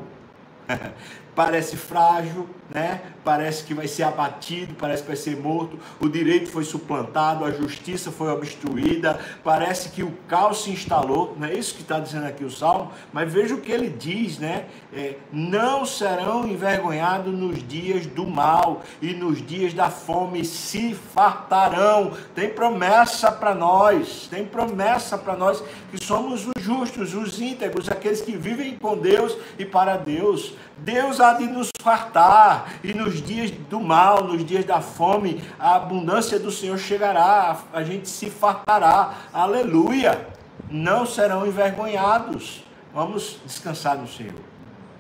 parece 1.38 1.78
frágil, 1.78 2.50
né? 2.68 3.00
Parece 3.24 3.64
que 3.64 3.74
vai 3.74 3.88
ser 3.88 4.04
abatido, 4.04 4.74
parece 4.74 5.04
que 5.04 5.08
vai 5.08 5.16
ser 5.16 5.38
morto. 5.38 5.78
O 6.00 6.10
direito 6.10 6.50
foi 6.50 6.64
suplantado, 6.64 7.46
a 7.46 7.52
justiça 7.52 8.12
foi 8.12 8.32
obstruída. 8.32 9.20
Parece 9.44 9.90
que 9.90 10.02
o 10.02 10.12
caos 10.28 10.64
se 10.64 10.72
instalou. 10.72 11.36
Não 11.38 11.48
é 11.48 11.54
isso 11.54 11.76
que 11.76 11.82
está 11.82 12.00
dizendo 12.00 12.26
aqui 12.26 12.44
o 12.44 12.50
salmo. 12.50 12.92
Mas 13.14 13.32
veja 13.32 13.54
o 13.54 13.62
que 13.62 13.72
ele 13.72 13.90
diz, 13.90 14.40
né? 14.40 14.66
É, 14.92 15.16
não 15.32 15.86
serão 15.86 16.48
envergonhados 16.48 17.34
nos 17.34 17.66
dias 17.68 18.08
do 18.08 18.26
mal 18.26 18.82
e 19.00 19.14
nos 19.14 19.46
dias 19.46 19.74
da 19.74 19.92
fome 19.92 20.44
se 20.44 20.96
fartarão. 20.96 22.14
Tem 22.34 22.50
promessa 22.50 23.32
para 23.32 23.54
nós. 23.54 24.28
Tem 24.28 24.44
promessa 24.44 25.18
para 25.18 25.36
nós 25.36 25.64
que 25.92 26.04
somos 26.04 26.48
os 26.48 26.64
justos, 26.64 27.14
os 27.14 27.40
íntegros, 27.40 27.90
aqueles 27.90 28.22
que 28.22 28.36
vivem 28.36 28.76
com 28.78 28.98
Deus 28.98 29.38
e 29.60 29.66
para 29.66 29.98
Deus. 29.98 30.56
Deus 30.80 31.20
há 31.20 31.34
de 31.34 31.48
nos 31.48 31.70
fartar, 31.82 32.74
e 32.84 32.94
nos 32.94 33.22
dias 33.22 33.52
do 33.52 33.80
mal, 33.80 34.24
nos 34.24 34.46
dias 34.46 34.64
da 34.66 34.82
fome, 34.82 35.44
a 35.60 35.76
abundância 35.76 36.40
do 36.40 36.52
Senhor 36.52 36.78
chegará, 36.78 37.58
a 37.74 37.84
gente 37.84 38.08
se 38.08 38.30
fartará. 38.30 39.14
Aleluia! 39.34 40.28
Não 40.70 41.06
serão 41.06 41.46
envergonhados. 41.46 42.64
Vamos 42.94 43.40
descansar 43.46 43.98
no 43.98 44.08
Senhor. 44.08 44.42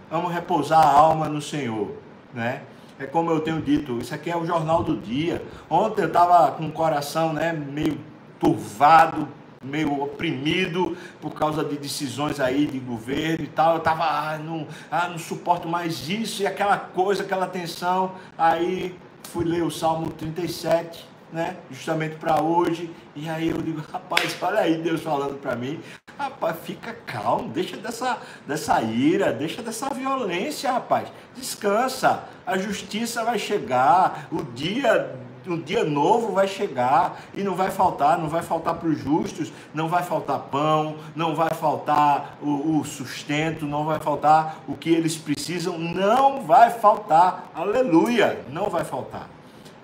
Vamos 0.10 0.32
repousar 0.32 0.80
a 0.80 0.90
alma 0.90 1.28
no 1.28 1.42
Senhor, 1.42 1.92
né? 2.34 2.62
É 3.00 3.06
como 3.06 3.30
eu 3.30 3.42
tenho 3.42 3.62
dito, 3.62 4.00
isso 4.00 4.16
aqui 4.16 4.32
é 4.32 4.36
o 4.36 4.46
jornal 4.46 4.82
do 4.82 4.98
dia. 4.98 5.44
Ontem 5.70 6.02
eu 6.02 6.08
estava 6.08 6.52
com 6.54 6.66
o 6.66 6.72
coração, 6.72 7.32
né, 7.32 7.54
meio 7.54 8.00
turvado, 8.40 9.28
meio 9.64 10.02
oprimido 10.02 10.98
por 11.22 11.34
causa 11.34 11.64
de 11.64 11.78
decisões 11.78 12.40
aí 12.40 12.66
de 12.66 12.80
governo 12.80 13.44
e 13.44 13.48
tal. 13.48 13.76
Eu 13.76 13.82
tava, 13.82 14.04
ah, 14.04 14.38
não, 14.38 14.68
ah, 14.90 15.08
não 15.08 15.18
suporto 15.18 15.68
mais 15.68 16.10
isso 16.10 16.44
e 16.44 16.48
aquela 16.48 16.78
coisa, 16.78 17.24
aquela 17.24 17.48
tensão. 17.48 18.14
Aí 18.38 18.96
fui 19.24 19.46
ler 19.46 19.64
o 19.64 19.72
Salmo 19.72 20.10
37, 20.12 21.08
né? 21.32 21.58
Justamente 21.70 22.16
para 22.16 22.42
hoje. 22.42 22.90
E 23.16 23.28
aí 23.30 23.50
eu 23.50 23.62
digo, 23.62 23.82
rapaz, 23.92 24.38
olha 24.42 24.60
aí 24.60 24.78
Deus 24.82 25.02
falando 25.02 25.40
para 25.40 25.56
mim. 25.56 25.80
Rapaz, 26.18 26.58
fica 26.64 26.94
calmo, 27.06 27.50
deixa 27.50 27.78
dessa, 27.78 28.18
dessa 28.48 28.82
ira, 28.82 29.32
deixa 29.32 29.62
dessa 29.62 29.88
violência, 29.90 30.72
rapaz. 30.72 31.10
Descansa. 31.36 32.24
A 32.46 32.58
justiça 32.58 33.24
vai 33.24 33.38
chegar, 33.38 34.28
o 34.32 34.42
dia 34.42 35.27
um 35.48 35.60
dia 35.60 35.84
novo 35.84 36.32
vai 36.32 36.48
chegar 36.48 37.22
e 37.34 37.44
não 37.44 37.56
vai 37.56 37.72
faltar, 37.72 38.18
não 38.18 38.28
vai 38.28 38.42
faltar 38.42 38.76
para 38.76 38.90
os 38.90 39.00
justos, 39.00 39.52
não 39.74 39.88
vai 39.88 40.04
faltar 40.04 40.40
pão, 40.40 40.96
não 41.16 41.36
vai 41.36 41.50
faltar 41.50 42.38
o, 42.42 42.80
o, 42.80 42.86
sustento, 42.86 43.66
não 43.66 43.86
vai 43.86 44.00
faltar 44.00 44.60
o 44.68 44.76
que 44.76 44.90
eles 44.90 45.16
precisam, 45.16 45.78
não 45.78 46.42
vai 46.42 46.72
faltar, 46.72 47.52
aleluia, 47.56 48.46
não 48.50 48.70
vai 48.70 48.84
faltar 48.84 49.37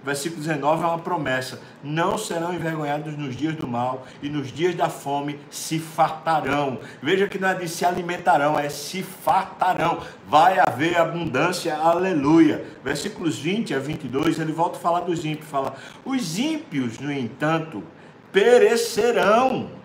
versículo 0.03 0.41
19 0.41 0.83
é 0.83 0.87
uma 0.87 0.99
promessa: 0.99 1.61
não 1.83 2.17
serão 2.17 2.53
envergonhados 2.53 3.17
nos 3.17 3.35
dias 3.35 3.55
do 3.55 3.67
mal 3.67 4.05
e 4.21 4.29
nos 4.29 4.51
dias 4.51 4.75
da 4.75 4.89
fome 4.89 5.39
se 5.49 5.79
fartarão. 5.79 6.79
Veja 7.01 7.27
que 7.27 7.39
não 7.39 7.49
é 7.49 7.55
de 7.55 7.67
se 7.67 7.85
alimentarão, 7.85 8.57
é 8.57 8.69
se 8.69 9.01
fartarão. 9.01 9.99
Vai 10.27 10.59
haver 10.59 10.97
abundância, 10.97 11.75
aleluia. 11.75 12.65
Versículos 12.83 13.39
20 13.39 13.73
a 13.73 13.79
22, 13.79 14.39
ele 14.39 14.51
volta 14.51 14.77
a 14.77 14.81
falar 14.81 15.01
dos 15.01 15.23
ímpios: 15.23 15.49
fala, 15.49 15.75
os 16.03 16.37
ímpios, 16.37 16.99
no 16.99 17.11
entanto, 17.11 17.83
perecerão. 18.31 19.82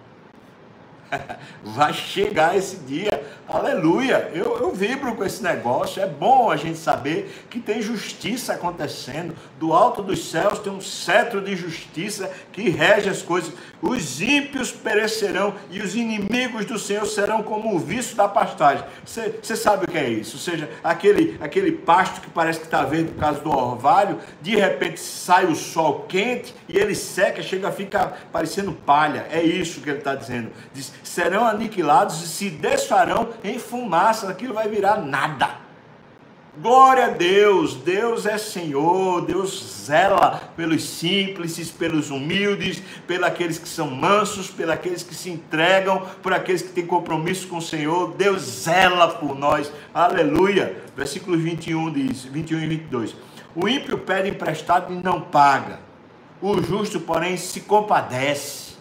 Vai 1.63 1.93
chegar 1.93 2.57
esse 2.57 2.77
dia, 2.79 3.23
aleluia. 3.49 4.31
Eu, 4.35 4.59
eu 4.59 4.73
vibro 4.73 5.15
com 5.15 5.25
esse 5.25 5.43
negócio. 5.43 6.03
É 6.03 6.07
bom 6.07 6.51
a 6.51 6.57
gente 6.57 6.79
saber 6.79 7.47
que 7.51 7.61
tem 7.61 7.81
justiça 7.81 8.55
acontecendo. 8.55 9.35
Do 9.59 9.73
alto 9.73 10.03
dos 10.03 10.31
céus 10.31 10.59
tem 10.59 10.73
um 10.73 10.81
cetro 10.81 11.41
de 11.41 11.57
justiça 11.57 12.31
que 12.53 12.69
rege 12.69 13.09
as 13.09 13.23
coisas. 13.23 13.53
Os 13.81 14.21
ímpios 14.21 14.71
perecerão 14.71 15.55
e 15.71 15.81
os 15.81 15.95
inimigos 15.95 16.65
do 16.65 16.79
Senhor 16.79 17.07
serão 17.07 17.43
como 17.43 17.75
o 17.75 17.79
vício 17.79 18.17
da 18.17 18.29
pastagem. 18.29 18.85
Você 19.05 19.57
sabe 19.57 19.85
o 19.85 19.89
que 19.89 19.99
é 19.99 20.09
isso? 20.09 20.37
Ou 20.37 20.43
seja, 20.43 20.69
aquele, 20.83 21.37
aquele 21.41 21.73
pasto 21.73 22.21
que 22.21 22.31
parece 22.31 22.61
que 22.61 22.67
está 22.67 22.85
verde 22.85 23.13
por 23.13 23.21
causa 23.21 23.41
do 23.41 23.51
orvalho, 23.51 24.19
de 24.41 24.57
repente 24.57 25.01
sai 25.01 25.47
o 25.47 25.55
sol 25.55 26.07
quente 26.09 26.55
e 26.69 26.77
ele 26.77 26.95
seca, 26.95 27.43
chega 27.43 27.69
a 27.69 27.73
ficar 27.73 28.29
parecendo 28.33 28.73
palha. 28.73 29.27
É 29.31 29.43
isso 29.43 29.81
que 29.81 29.91
ele 29.91 29.99
está 29.99 30.15
dizendo. 30.15 30.51
Diz, 30.73 30.93
serão 31.09 31.45
aniquilados 31.45 32.23
e 32.23 32.29
se 32.29 32.51
desfarão 32.51 33.31
em 33.43 33.59
fumaça, 33.59 34.29
aquilo 34.29 34.55
vai 34.55 34.69
virar 34.69 34.99
nada. 34.99 35.69
Glória 36.61 37.07
a 37.07 37.11
Deus, 37.11 37.75
Deus 37.75 38.27
é 38.27 38.37
Senhor, 38.37 39.25
Deus 39.25 39.85
zela 39.85 40.43
pelos 40.57 40.83
simples, 40.83 41.71
pelos 41.71 42.11
humildes, 42.11 42.83
pelos 43.07 43.59
que 43.59 43.69
são 43.69 43.89
mansos, 43.89 44.51
pelos 44.51 44.73
aqueles 44.73 45.05
que 45.05 45.15
se 45.15 45.31
entregam, 45.31 46.05
por 46.21 46.33
aqueles 46.33 46.61
que 46.61 46.71
têm 46.71 46.85
compromisso 46.85 47.47
com 47.47 47.59
o 47.59 47.63
Senhor. 47.63 48.15
Deus 48.17 48.43
zela 48.43 49.07
por 49.07 49.39
nós, 49.39 49.71
aleluia. 49.95 50.83
Versículos 50.97 51.41
21 51.41 51.93
diz, 51.93 52.25
21 52.25 52.59
e 52.59 52.67
22. 52.67 53.17
O 53.55 53.69
ímpio 53.69 53.97
pede 53.99 54.29
emprestado 54.29 54.93
e 54.93 54.97
não 54.97 55.21
paga, 55.21 55.79
o 56.43 56.61
justo, 56.61 56.99
porém, 56.99 57.37
se 57.37 57.61
compadece 57.61 58.75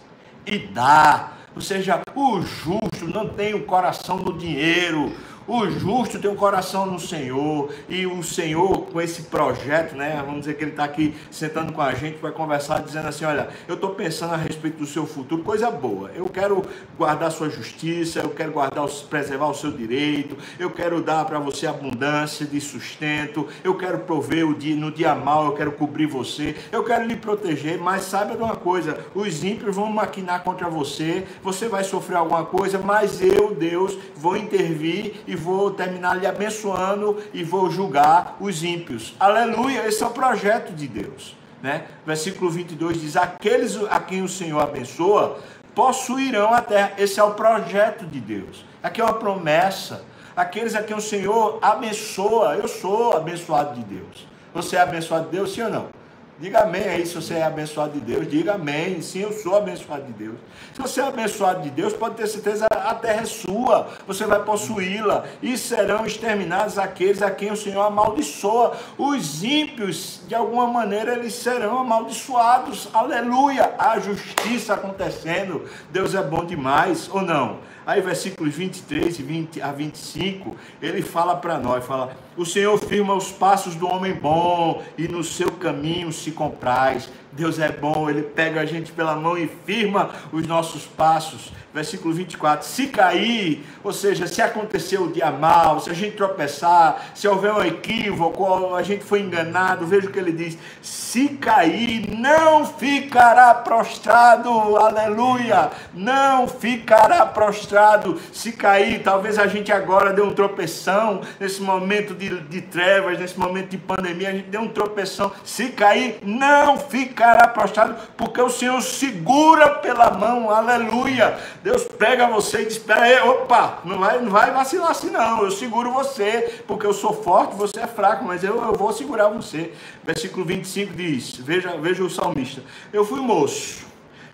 e 0.44 0.58
dá. 0.58 1.37
Seja, 1.60 2.00
o 2.14 2.40
justo 2.40 3.06
não 3.12 3.28
tem 3.28 3.54
o 3.54 3.64
coração 3.64 4.18
do 4.18 4.32
dinheiro, 4.32 5.12
o 5.48 5.70
justo 5.70 6.18
tem 6.18 6.30
um 6.30 6.36
coração 6.36 6.84
no 6.84 7.00
Senhor 7.00 7.72
e 7.88 8.06
o 8.06 8.22
Senhor, 8.22 8.82
com 8.82 9.00
esse 9.00 9.22
projeto, 9.22 9.96
né? 9.96 10.22
Vamos 10.24 10.40
dizer 10.40 10.54
que 10.54 10.64
ele 10.64 10.72
está 10.72 10.84
aqui 10.84 11.14
sentando 11.30 11.72
com 11.72 11.80
a 11.80 11.94
gente, 11.94 12.18
vai 12.18 12.30
conversar, 12.30 12.82
dizendo 12.82 13.08
assim: 13.08 13.24
Olha, 13.24 13.48
eu 13.66 13.74
estou 13.74 13.90
pensando 13.94 14.34
a 14.34 14.36
respeito 14.36 14.76
do 14.76 14.86
seu 14.86 15.06
futuro, 15.06 15.42
coisa 15.42 15.70
boa. 15.70 16.10
Eu 16.14 16.26
quero 16.26 16.62
guardar 16.98 17.32
sua 17.32 17.48
justiça, 17.48 18.20
eu 18.20 18.28
quero 18.28 18.52
guardar, 18.52 18.86
preservar 19.08 19.46
o 19.46 19.54
seu 19.54 19.72
direito, 19.72 20.36
eu 20.58 20.68
quero 20.68 21.00
dar 21.00 21.24
para 21.24 21.38
você 21.38 21.66
abundância 21.66 22.44
de 22.44 22.60
sustento, 22.60 23.48
eu 23.64 23.74
quero 23.74 24.00
prover 24.00 24.46
o 24.46 24.54
dia, 24.54 24.76
no 24.76 24.90
dia 24.90 25.14
mal, 25.14 25.46
eu 25.46 25.52
quero 25.52 25.72
cobrir 25.72 26.06
você, 26.06 26.54
eu 26.70 26.84
quero 26.84 27.06
lhe 27.06 27.16
proteger, 27.16 27.78
mas 27.78 28.02
saiba 28.02 28.36
de 28.36 28.42
uma 28.42 28.56
coisa: 28.56 28.98
os 29.14 29.42
ímpios 29.42 29.74
vão 29.74 29.90
maquinar 29.90 30.44
contra 30.44 30.68
você, 30.68 31.24
você 31.42 31.68
vai 31.68 31.84
sofrer 31.84 32.16
alguma 32.16 32.44
coisa, 32.44 32.78
mas 32.78 33.22
eu, 33.22 33.54
Deus, 33.54 33.96
vou 34.14 34.36
intervir 34.36 35.14
e 35.26 35.37
vou 35.38 35.70
terminar 35.70 36.14
lhe 36.14 36.26
abençoando 36.26 37.16
e 37.32 37.42
vou 37.42 37.70
julgar 37.70 38.36
os 38.40 38.62
ímpios. 38.62 39.14
Aleluia, 39.18 39.86
esse 39.86 40.02
é 40.02 40.06
o 40.06 40.10
projeto 40.10 40.72
de 40.72 40.86
Deus. 40.86 41.36
Né? 41.62 41.86
Versículo 42.04 42.50
22 42.50 43.00
diz: 43.00 43.16
Aqueles 43.16 43.76
a 43.90 44.00
quem 44.00 44.22
o 44.22 44.28
Senhor 44.28 44.60
abençoa 44.60 45.38
possuirão 45.74 46.52
a 46.52 46.60
terra. 46.60 46.92
Esse 46.98 47.18
é 47.18 47.22
o 47.22 47.34
projeto 47.34 48.04
de 48.04 48.20
Deus. 48.20 48.64
Aqui 48.82 49.00
é 49.00 49.04
uma 49.04 49.14
promessa. 49.14 50.04
Aqueles 50.36 50.74
a 50.74 50.82
quem 50.82 50.96
o 50.96 51.00
Senhor 51.00 51.58
abençoa. 51.62 52.56
Eu 52.56 52.68
sou 52.68 53.16
abençoado 53.16 53.74
de 53.74 53.84
Deus. 53.84 54.28
Você 54.54 54.76
é 54.76 54.80
abençoado 54.80 55.26
de 55.26 55.32
Deus, 55.32 55.52
sim 55.52 55.62
ou 55.62 55.70
não? 55.70 55.97
Diga 56.40 56.60
amém 56.60 56.84
aí 56.88 57.04
se 57.04 57.16
você 57.16 57.34
é 57.34 57.42
abençoado 57.42 57.94
de 57.94 58.00
Deus. 58.00 58.28
Diga 58.28 58.54
amém. 58.54 59.02
Sim, 59.02 59.22
eu 59.22 59.32
sou 59.32 59.56
abençoado 59.56 60.04
de 60.04 60.12
Deus. 60.12 60.36
Se 60.72 60.80
você 60.80 61.00
é 61.00 61.04
abençoado 61.04 61.62
de 61.62 61.70
Deus, 61.70 61.92
pode 61.92 62.14
ter 62.14 62.28
certeza 62.28 62.68
a 62.70 62.94
terra 62.94 63.22
é 63.22 63.24
sua. 63.24 63.88
Você 64.06 64.24
vai 64.24 64.40
possuí-la. 64.44 65.24
E 65.42 65.58
serão 65.58 66.06
exterminados 66.06 66.78
aqueles 66.78 67.22
a 67.22 67.30
quem 67.32 67.50
o 67.50 67.56
Senhor 67.56 67.82
amaldiçoa. 67.82 68.76
Os 68.96 69.42
ímpios, 69.42 70.20
de 70.28 70.34
alguma 70.36 70.68
maneira, 70.68 71.14
eles 71.14 71.34
serão 71.34 71.80
amaldiçoados. 71.80 72.88
Aleluia. 72.94 73.74
A 73.76 73.98
justiça 73.98 74.74
acontecendo. 74.74 75.64
Deus 75.90 76.14
é 76.14 76.22
bom 76.22 76.44
demais 76.44 77.10
ou 77.12 77.20
não? 77.20 77.58
Aí, 77.88 78.02
versículos 78.02 78.54
23 78.54 79.18
e 79.18 79.22
20 79.22 79.62
a 79.62 79.72
25, 79.72 80.54
ele 80.82 81.00
fala 81.00 81.34
para 81.34 81.58
nós: 81.58 81.82
fala, 81.86 82.14
O 82.36 82.44
Senhor 82.44 82.76
firma 82.78 83.14
os 83.14 83.32
passos 83.32 83.74
do 83.74 83.88
homem 83.88 84.12
bom 84.12 84.82
e 84.98 85.08
no 85.08 85.24
seu 85.24 85.50
caminho 85.52 86.12
se 86.12 86.27
compraz. 86.32 87.08
Deus 87.38 87.60
é 87.60 87.70
bom, 87.70 88.10
ele 88.10 88.22
pega 88.22 88.60
a 88.60 88.66
gente 88.66 88.90
pela 88.90 89.14
mão 89.14 89.38
e 89.38 89.48
firma 89.64 90.10
os 90.32 90.44
nossos 90.44 90.84
passos 90.84 91.52
versículo 91.72 92.12
24: 92.12 92.66
se 92.66 92.88
cair, 92.88 93.64
ou 93.84 93.92
seja, 93.92 94.26
se 94.26 94.42
acontecer 94.42 94.98
o 94.98 95.10
dia 95.10 95.30
mal, 95.30 95.80
se 95.80 95.90
a 95.90 95.94
gente 95.94 96.16
tropeçar, 96.16 97.12
se 97.14 97.28
houver 97.28 97.52
um 97.52 97.62
equívoco, 97.62 98.74
a 98.74 98.82
gente 98.82 99.04
foi 99.04 99.20
enganado, 99.20 99.86
veja 99.86 100.08
o 100.08 100.12
que 100.12 100.18
ele 100.18 100.32
diz: 100.32 100.58
se 100.82 101.28
cair, 101.28 102.10
não 102.10 102.66
ficará 102.66 103.54
prostrado, 103.54 104.76
aleluia, 104.76 105.70
não 105.94 106.48
ficará 106.48 107.24
prostrado. 107.26 108.20
Se 108.32 108.52
cair, 108.52 109.02
talvez 109.02 109.38
a 109.38 109.46
gente 109.46 109.72
agora 109.72 110.12
dê 110.12 110.22
um 110.22 110.34
tropeção, 110.34 111.20
nesse 111.38 111.62
momento 111.62 112.14
de, 112.14 112.40
de 112.40 112.60
trevas, 112.62 113.18
nesse 113.18 113.38
momento 113.38 113.70
de 113.70 113.78
pandemia, 113.78 114.30
a 114.30 114.32
gente 114.32 114.48
deu 114.48 114.62
um 114.62 114.68
tropeção. 114.68 115.30
Se 115.44 115.68
cair, 115.68 116.18
não 116.22 116.76
ficará 116.78 117.27
prostrado, 117.48 117.96
porque 118.16 118.40
o 118.40 118.48
Senhor 118.48 118.80
segura 118.80 119.70
pela 119.76 120.10
mão, 120.10 120.50
aleluia. 120.50 121.38
Deus 121.62 121.84
pega 121.84 122.26
você 122.26 122.62
e 122.62 122.64
diz: 122.66 122.74
Espera 122.74 123.02
aí, 123.02 123.20
opa, 123.20 123.78
não 123.84 123.98
vai, 123.98 124.20
não 124.20 124.30
vai 124.30 124.50
vacilar 124.50 124.90
assim, 124.90 125.10
não. 125.10 125.42
Eu 125.42 125.50
seguro 125.50 125.92
você, 125.92 126.62
porque 126.66 126.86
eu 126.86 126.92
sou 126.92 127.12
forte, 127.12 127.54
você 127.54 127.80
é 127.80 127.86
fraco, 127.86 128.24
mas 128.24 128.42
eu, 128.42 128.56
eu 128.62 128.72
vou 128.72 128.92
segurar 128.92 129.28
você. 129.28 129.72
Versículo 130.02 130.44
25 130.44 130.94
diz: 130.94 131.36
Veja, 131.36 131.76
veja 131.76 132.02
o 132.02 132.10
salmista: 132.10 132.62
Eu 132.92 133.04
fui 133.04 133.20
moço, 133.20 133.86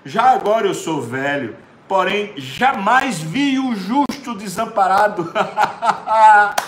já 0.04 0.30
agora 0.30 0.66
eu 0.66 0.74
sou 0.74 1.00
velho, 1.00 1.56
porém 1.88 2.32
jamais 2.36 3.20
vi 3.20 3.58
o 3.58 3.74
justo 3.74 4.34
desamparado. 4.34 5.32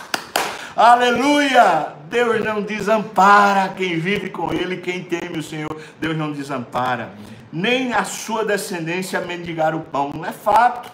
Aleluia! 0.76 1.95
Deus 2.08 2.44
não 2.44 2.62
desampara 2.62 3.68
quem 3.70 3.98
vive 3.98 4.30
com 4.30 4.52
Ele, 4.52 4.78
quem 4.78 5.02
teme 5.02 5.38
o 5.38 5.42
Senhor. 5.42 5.76
Deus 6.00 6.16
não 6.16 6.32
desampara 6.32 7.10
nem 7.52 7.92
a 7.92 8.04
sua 8.04 8.44
descendência 8.44 9.20
mendigar 9.20 9.75
o 9.75 9.80
pão. 9.80 10.10
Não 10.14 10.25
é 10.25 10.32
fato. 10.32 10.90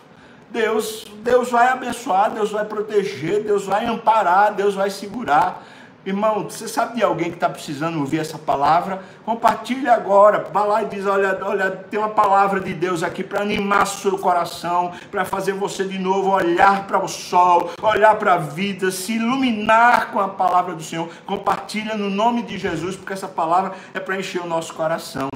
Deus, 0.50 1.06
Deus 1.22 1.50
vai 1.50 1.68
abençoar, 1.68 2.30
Deus 2.30 2.50
vai 2.50 2.64
proteger, 2.64 3.42
Deus 3.42 3.64
vai 3.64 3.86
amparar, 3.86 4.54
Deus 4.54 4.74
vai 4.74 4.90
segurar. 4.90 5.66
Irmão, 6.04 6.44
você 6.44 6.66
sabe 6.66 6.96
de 6.96 7.02
alguém 7.02 7.28
que 7.28 7.36
está 7.36 7.48
precisando 7.48 8.00
ouvir 8.00 8.18
essa 8.18 8.36
palavra? 8.36 9.02
Compartilhe 9.24 9.88
agora. 9.88 10.48
Vá 10.52 10.64
lá 10.64 10.82
e 10.82 10.86
diz: 10.86 11.06
olha, 11.06 11.38
olha, 11.42 11.70
tem 11.70 12.00
uma 12.00 12.08
palavra 12.08 12.58
de 12.58 12.74
Deus 12.74 13.04
aqui 13.04 13.22
para 13.22 13.42
animar 13.42 13.86
seu 13.86 14.18
coração, 14.18 14.92
para 15.12 15.24
fazer 15.24 15.52
você 15.52 15.84
de 15.84 16.00
novo 16.00 16.30
olhar 16.30 16.88
para 16.88 16.98
o 16.98 17.06
sol, 17.06 17.70
olhar 17.80 18.16
para 18.16 18.34
a 18.34 18.38
vida, 18.38 18.90
se 18.90 19.12
iluminar 19.12 20.10
com 20.10 20.18
a 20.18 20.28
palavra 20.28 20.74
do 20.74 20.82
Senhor. 20.82 21.08
Compartilha 21.24 21.94
no 21.94 22.10
nome 22.10 22.42
de 22.42 22.58
Jesus, 22.58 22.96
porque 22.96 23.12
essa 23.12 23.28
palavra 23.28 23.72
é 23.94 24.00
para 24.00 24.18
encher 24.18 24.42
o 24.42 24.46
nosso 24.46 24.74
coração. 24.74 25.28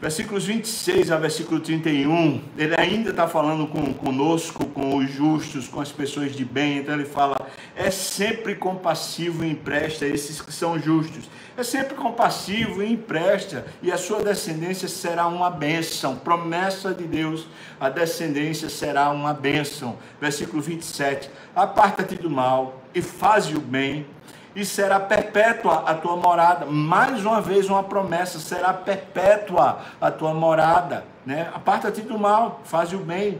Versículos 0.00 0.46
26 0.46 1.10
a 1.10 1.18
versículo 1.18 1.60
31, 1.60 2.40
ele 2.56 2.74
ainda 2.74 3.10
está 3.10 3.28
falando 3.28 3.66
com, 3.66 3.92
conosco, 3.92 4.64
com 4.64 4.96
os 4.96 5.12
justos, 5.12 5.68
com 5.68 5.78
as 5.78 5.92
pessoas 5.92 6.34
de 6.34 6.42
bem. 6.42 6.78
Então 6.78 6.94
ele 6.94 7.04
fala: 7.04 7.36
é 7.76 7.90
sempre 7.90 8.54
compassivo 8.54 9.44
e 9.44 9.50
empresta 9.50 10.06
esses 10.06 10.40
que 10.40 10.50
são 10.50 10.78
justos. 10.78 11.28
É 11.54 11.62
sempre 11.62 11.94
compassivo 11.94 12.82
e 12.82 12.90
empresta, 12.90 13.66
e 13.82 13.92
a 13.92 13.98
sua 13.98 14.22
descendência 14.22 14.88
será 14.88 15.26
uma 15.26 15.50
bênção. 15.50 16.16
Promessa 16.16 16.94
de 16.94 17.04
Deus: 17.04 17.46
a 17.78 17.90
descendência 17.90 18.70
será 18.70 19.10
uma 19.10 19.34
bênção. 19.34 19.98
Versículo 20.18 20.62
27: 20.62 21.28
aparta-te 21.54 22.14
do 22.14 22.30
mal 22.30 22.80
e 22.94 23.02
faz 23.02 23.52
o 23.52 23.60
bem 23.60 24.06
e 24.54 24.64
será 24.64 24.98
perpétua 24.98 25.84
a 25.86 25.94
tua 25.94 26.16
morada. 26.16 26.66
Mais 26.66 27.24
uma 27.24 27.40
vez, 27.40 27.68
uma 27.68 27.82
promessa: 27.82 28.38
será 28.38 28.72
perpétua 28.72 29.80
a 30.00 30.10
tua 30.10 30.34
morada. 30.34 31.04
Né? 31.24 31.48
Aparta-te 31.54 32.00
do 32.00 32.18
mal, 32.18 32.60
faz 32.64 32.92
o 32.92 32.98
bem. 32.98 33.38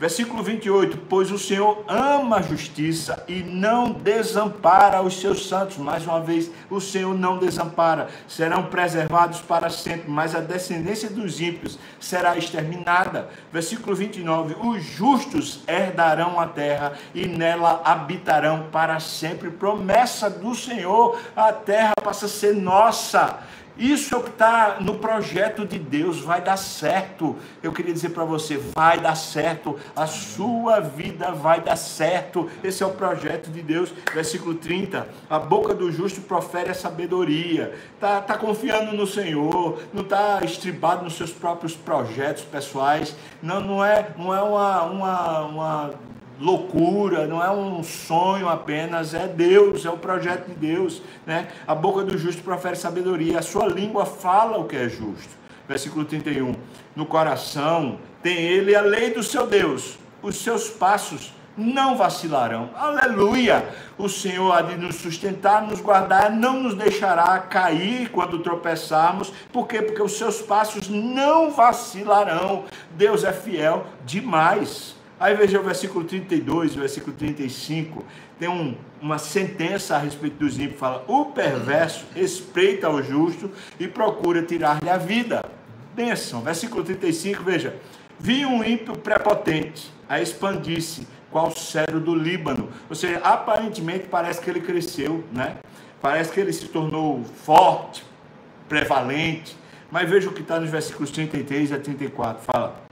Versículo 0.00 0.42
28: 0.42 0.96
Pois 1.10 1.30
o 1.30 1.38
Senhor 1.38 1.84
ama 1.86 2.38
a 2.38 2.42
justiça 2.42 3.22
e 3.28 3.42
não 3.42 3.92
desampara 3.92 5.02
os 5.02 5.20
seus 5.20 5.46
santos. 5.46 5.76
Mais 5.76 6.06
uma 6.06 6.22
vez, 6.22 6.50
o 6.70 6.80
Senhor 6.80 7.14
não 7.14 7.36
desampara. 7.36 8.08
Serão 8.26 8.62
preservados 8.62 9.42
para 9.42 9.68
sempre, 9.68 10.10
mas 10.10 10.34
a 10.34 10.40
descendência 10.40 11.10
dos 11.10 11.38
ímpios 11.38 11.78
será 12.00 12.38
exterminada. 12.38 13.28
Versículo 13.52 13.94
29: 13.94 14.56
Os 14.62 14.82
justos 14.82 15.60
herdarão 15.68 16.40
a 16.40 16.46
terra 16.46 16.94
e 17.14 17.26
nela 17.26 17.82
habitarão 17.84 18.68
para 18.72 18.98
sempre. 19.00 19.50
Promessa 19.50 20.30
do 20.30 20.54
Senhor: 20.54 21.20
a 21.36 21.52
terra 21.52 21.92
passa 22.02 22.24
a 22.24 22.28
ser 22.30 22.54
nossa. 22.54 23.38
Isso 23.80 24.14
é 24.14 24.18
o 24.18 24.22
que 24.22 24.28
está 24.28 24.76
no 24.78 24.96
projeto 24.96 25.64
de 25.64 25.78
Deus, 25.78 26.20
vai 26.20 26.42
dar 26.42 26.58
certo. 26.58 27.34
Eu 27.62 27.72
queria 27.72 27.94
dizer 27.94 28.10
para 28.10 28.26
você, 28.26 28.58
vai 28.76 29.00
dar 29.00 29.14
certo, 29.14 29.80
a 29.96 30.06
sua 30.06 30.80
vida 30.80 31.32
vai 31.32 31.62
dar 31.62 31.76
certo. 31.76 32.50
Esse 32.62 32.82
é 32.82 32.86
o 32.86 32.90
projeto 32.90 33.50
de 33.50 33.62
Deus. 33.62 33.90
Versículo 34.12 34.54
30, 34.54 35.08
a 35.30 35.38
boca 35.38 35.72
do 35.72 35.90
justo 35.90 36.20
profere 36.20 36.68
a 36.68 36.74
sabedoria. 36.74 37.74
Está 37.94 38.20
tá 38.20 38.36
confiando 38.36 38.94
no 38.94 39.06
Senhor, 39.06 39.80
não 39.94 40.02
está 40.02 40.40
estribado 40.44 41.02
nos 41.02 41.14
seus 41.14 41.32
próprios 41.32 41.74
projetos 41.74 42.42
pessoais. 42.42 43.16
Não, 43.42 43.62
não 43.62 43.82
é, 43.82 44.10
não 44.18 44.34
é 44.34 44.42
uma, 44.42 44.82
uma, 44.82 45.40
uma 45.46 45.94
loucura, 46.40 47.26
não 47.26 47.42
é 47.42 47.50
um 47.50 47.82
sonho 47.82 48.48
apenas, 48.48 49.12
é 49.12 49.28
Deus, 49.28 49.84
é 49.84 49.90
o 49.90 49.98
projeto 49.98 50.48
de 50.48 50.54
Deus. 50.54 51.02
Né? 51.26 51.48
A 51.66 51.74
boca 51.74 52.02
do 52.02 52.16
justo 52.16 52.42
profere 52.42 52.76
sabedoria, 52.76 53.38
a 53.38 53.42
sua 53.42 53.66
língua 53.66 54.06
fala 54.06 54.58
o 54.58 54.64
que 54.64 54.76
é 54.76 54.88
justo. 54.88 55.38
Versículo 55.68 56.04
31. 56.04 56.54
No 56.96 57.04
coração 57.04 57.98
tem 58.22 58.36
ele 58.36 58.74
a 58.74 58.80
lei 58.80 59.12
do 59.12 59.22
seu 59.22 59.46
Deus, 59.46 59.98
os 60.22 60.36
seus 60.36 60.68
passos 60.68 61.32
não 61.56 61.96
vacilarão. 61.96 62.70
Aleluia! 62.74 63.68
O 63.98 64.08
Senhor 64.08 64.52
há 64.52 64.62
de 64.62 64.76
nos 64.76 64.96
sustentar, 64.96 65.62
nos 65.62 65.80
guardar, 65.80 66.30
não 66.30 66.62
nos 66.62 66.74
deixará 66.74 67.38
cair 67.38 68.08
quando 68.10 68.38
tropeçarmos. 68.38 69.32
Por 69.52 69.66
quê? 69.66 69.82
Porque 69.82 70.02
os 70.02 70.12
seus 70.12 70.40
passos 70.40 70.88
não 70.88 71.50
vacilarão. 71.50 72.64
Deus 72.92 73.24
é 73.24 73.32
fiel 73.32 73.86
demais. 74.04 74.96
Aí 75.20 75.34
veja 75.34 75.60
o 75.60 75.62
versículo 75.62 76.02
32, 76.02 76.76
o 76.76 76.80
versículo 76.80 77.14
35, 77.14 78.02
tem 78.38 78.48
um, 78.48 78.74
uma 79.02 79.18
sentença 79.18 79.94
a 79.94 79.98
respeito 79.98 80.38
dos 80.38 80.58
ímpios, 80.58 80.80
fala, 80.80 81.04
o 81.06 81.26
perverso 81.26 82.06
espreita 82.16 82.88
o 82.88 83.02
justo 83.02 83.50
e 83.78 83.86
procura 83.86 84.42
tirar-lhe 84.42 84.88
a 84.88 84.96
vida. 84.96 85.44
Bênção. 85.94 86.40
Versículo 86.40 86.82
35, 86.82 87.42
veja, 87.42 87.76
vi 88.18 88.46
um 88.46 88.64
ímpio 88.64 88.96
prepotente 88.96 89.92
a 90.08 90.22
expandir-se, 90.22 91.06
qual 91.30 91.50
cedro 91.50 92.00
do 92.00 92.14
Líbano. 92.14 92.70
Ou 92.88 92.96
seja, 92.96 93.18
aparentemente 93.18 94.06
parece 94.08 94.40
que 94.40 94.48
ele 94.48 94.62
cresceu, 94.62 95.22
né? 95.30 95.58
Parece 96.00 96.32
que 96.32 96.40
ele 96.40 96.52
se 96.54 96.66
tornou 96.66 97.22
forte, 97.44 98.02
prevalente. 98.70 99.54
Mas 99.90 100.08
veja 100.08 100.30
o 100.30 100.32
que 100.32 100.40
está 100.40 100.58
nos 100.58 100.70
versículos 100.70 101.10
33 101.10 101.72
a 101.72 101.78
34, 101.78 102.42
fala 102.42 102.89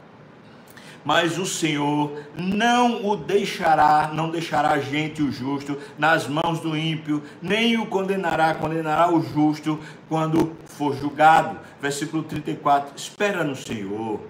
mas 1.09 1.39
o 1.39 1.47
Senhor 1.47 2.23
não 2.37 3.07
o 3.07 3.17
deixará, 3.17 4.11
não 4.13 4.29
deixará 4.29 4.73
a 4.73 4.79
gente, 4.79 5.23
o 5.23 5.33
justo, 5.33 5.79
nas 5.97 6.29
mãos 6.29 6.61
do 6.61 6.77
ímpio, 6.77 7.23
nem 7.41 7.79
o 7.79 7.87
condenará, 7.87 8.53
condenará 8.53 9.11
o 9.11 9.23
justo 9.23 9.81
quando 10.07 10.55
for 10.67 10.95
julgado. 10.95 11.59
Versículo 11.81 12.23
34: 12.23 12.93
Espera 12.95 13.43
no 13.43 13.57
Senhor, 13.57 14.21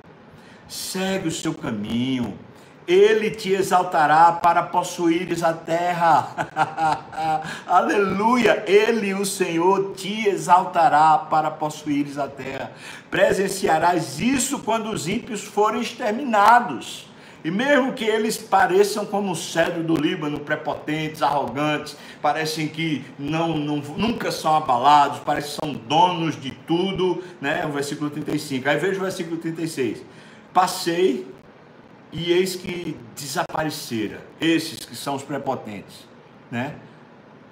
segue 0.68 1.26
o 1.26 1.32
seu 1.32 1.52
caminho, 1.52 2.38
ele 2.88 3.30
te 3.30 3.52
exaltará 3.52 4.32
para 4.32 4.62
possuíres 4.62 5.42
a 5.42 5.52
terra. 5.52 7.44
Aleluia! 7.68 8.64
Ele, 8.66 9.12
o 9.12 9.26
Senhor, 9.26 9.92
te 9.94 10.26
exaltará 10.26 11.18
para 11.18 11.50
possuíres 11.50 12.16
a 12.16 12.26
terra. 12.26 12.72
Presenciarás 13.10 14.18
isso 14.18 14.60
quando 14.60 14.90
os 14.90 15.06
ímpios 15.06 15.44
forem 15.44 15.82
exterminados. 15.82 17.06
E 17.44 17.50
mesmo 17.50 17.92
que 17.92 18.04
eles 18.04 18.38
pareçam 18.38 19.04
como 19.04 19.32
o 19.32 19.36
cedro 19.36 19.82
do 19.84 19.94
Líbano, 19.94 20.40
prepotentes, 20.40 21.22
arrogantes, 21.22 21.94
parecem 22.22 22.68
que 22.68 23.04
não, 23.18 23.56
não, 23.56 23.76
nunca 23.76 24.32
são 24.32 24.56
abalados, 24.56 25.20
parecem 25.20 25.50
que 25.50 25.66
são 25.66 25.74
donos 25.74 26.40
de 26.40 26.50
tudo, 26.50 27.22
né? 27.38 27.66
O 27.66 27.70
versículo 27.70 28.08
35. 28.08 28.66
Aí 28.66 28.78
veja 28.78 28.98
o 28.98 29.02
versículo 29.02 29.36
36. 29.36 30.02
Passei 30.54 31.37
e 32.12 32.32
eis 32.32 32.56
que 32.56 32.96
desaparecera, 33.14 34.24
esses 34.40 34.84
que 34.84 34.96
são 34.96 35.14
os 35.14 35.22
prepotentes, 35.22 36.06
né? 36.50 36.76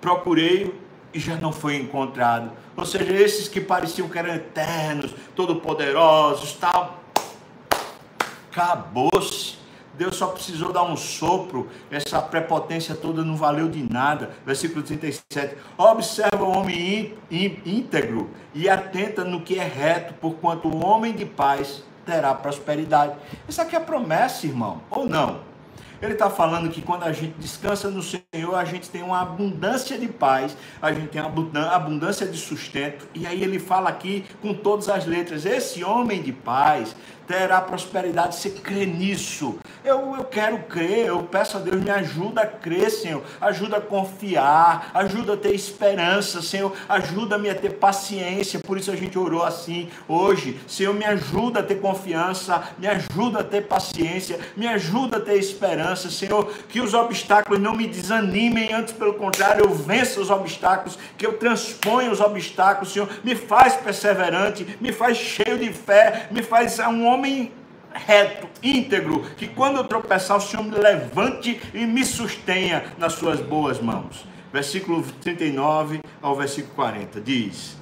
Procurei 0.00 0.74
e 1.12 1.18
já 1.18 1.36
não 1.36 1.52
foi 1.52 1.76
encontrado. 1.76 2.52
Ou 2.76 2.84
seja, 2.84 3.12
esses 3.12 3.48
que 3.48 3.60
pareciam 3.60 4.08
que 4.08 4.18
eram 4.18 4.34
eternos, 4.34 5.14
todo-poderosos, 5.34 6.54
tal, 6.54 7.02
acabou-se. 8.50 9.56
Deus 9.94 10.16
só 10.16 10.26
precisou 10.26 10.72
dar 10.72 10.82
um 10.82 10.96
sopro, 10.96 11.70
essa 11.90 12.20
prepotência 12.20 12.94
toda 12.94 13.24
não 13.24 13.34
valeu 13.34 13.66
de 13.66 13.82
nada. 13.82 14.30
Versículo 14.44 14.82
37. 14.82 15.56
Observa 15.78 16.44
o 16.44 16.50
homem 16.50 17.14
íntegro 17.30 18.28
e 18.54 18.68
atenta 18.68 19.24
no 19.24 19.40
que 19.40 19.58
é 19.58 19.64
reto, 19.64 20.12
porquanto 20.14 20.68
o 20.68 20.84
homem 20.84 21.14
de 21.14 21.24
paz 21.24 21.82
terá 22.06 22.32
prosperidade. 22.32 23.14
Isso 23.48 23.60
aqui 23.60 23.76
é 23.76 23.80
promessa, 23.80 24.46
irmão, 24.46 24.80
ou 24.88 25.06
não? 25.06 25.40
Ele 26.00 26.12
está 26.12 26.28
falando 26.28 26.68
que 26.68 26.82
quando 26.82 27.04
a 27.04 27.12
gente 27.12 27.34
descansa 27.38 27.90
no 27.90 28.02
Senhor, 28.02 28.54
a 28.54 28.64
gente 28.64 28.88
tem 28.90 29.02
uma 29.02 29.22
abundância 29.22 29.98
de 29.98 30.06
paz, 30.06 30.56
a 30.80 30.92
gente 30.92 31.08
tem 31.08 31.22
uma 31.22 31.74
abundância 31.74 32.26
de 32.26 32.36
sustento. 32.36 33.08
E 33.14 33.26
aí 33.26 33.42
ele 33.42 33.58
fala 33.58 33.88
aqui 33.88 34.24
com 34.42 34.52
todas 34.52 34.88
as 34.88 35.06
letras: 35.06 35.46
esse 35.46 35.82
homem 35.82 36.22
de 36.22 36.32
paz 36.32 36.94
terá 37.26 37.60
prosperidade. 37.60 38.36
Você 38.36 38.50
crê 38.50 38.86
nisso? 38.86 39.58
Eu, 39.84 40.14
eu 40.16 40.24
quero 40.24 40.58
crer, 40.64 41.06
eu 41.06 41.22
peço 41.24 41.56
a 41.56 41.60
Deus, 41.60 41.82
me 41.82 41.90
ajuda 41.90 42.42
a 42.42 42.46
crer, 42.46 42.90
Senhor. 42.90 43.22
Ajuda 43.40 43.76
a 43.78 43.80
confiar, 43.80 44.90
ajuda 44.94 45.34
a 45.34 45.36
ter 45.36 45.54
esperança, 45.54 46.40
Senhor. 46.40 46.72
Ajuda-me 46.88 47.50
a 47.50 47.54
ter 47.54 47.70
paciência. 47.70 48.60
Por 48.60 48.78
isso 48.78 48.90
a 48.90 48.96
gente 48.96 49.18
orou 49.18 49.44
assim 49.44 49.88
hoje. 50.08 50.58
Senhor, 50.66 50.94
me 50.94 51.04
ajuda 51.04 51.60
a 51.60 51.62
ter 51.62 51.76
confiança, 51.76 52.62
me 52.78 52.86
ajuda 52.86 53.40
a 53.40 53.44
ter 53.44 53.62
paciência, 53.62 54.38
me 54.56 54.66
ajuda 54.66 55.18
a 55.18 55.20
ter 55.20 55.38
esperança, 55.38 56.10
Senhor. 56.10 56.50
Que 56.68 56.80
os 56.80 56.94
obstáculos 56.94 57.60
não 57.60 57.74
me 57.74 57.86
desanimem, 57.86 58.72
antes 58.72 58.92
pelo 58.92 59.14
contrário, 59.14 59.64
eu 59.64 59.74
vença 59.74 60.20
os 60.20 60.30
obstáculos, 60.30 60.98
que 61.16 61.26
eu 61.26 61.34
transponha 61.38 62.10
os 62.10 62.20
obstáculos, 62.20 62.92
Senhor. 62.92 63.08
Me 63.22 63.34
faz 63.34 63.74
perseverante, 63.76 64.76
me 64.80 64.92
faz 64.92 65.16
cheio 65.16 65.58
de 65.58 65.72
fé, 65.72 66.28
me 66.30 66.42
faz 66.42 66.78
um 66.78 67.06
homem 67.06 67.15
homem 67.16 67.52
reto, 67.92 68.46
íntegro, 68.62 69.22
que 69.36 69.46
quando 69.48 69.78
eu 69.78 69.84
tropeçar, 69.84 70.36
o 70.36 70.40
Senhor 70.40 70.62
me 70.62 70.76
levante 70.76 71.60
e 71.72 71.86
me 71.86 72.04
sustenha 72.04 72.84
nas 72.98 73.14
suas 73.14 73.40
boas 73.40 73.80
mãos. 73.80 74.26
Versículo 74.52 75.02
39 75.22 76.00
ao 76.22 76.36
versículo 76.36 76.74
40 76.74 77.20
diz: 77.20 77.76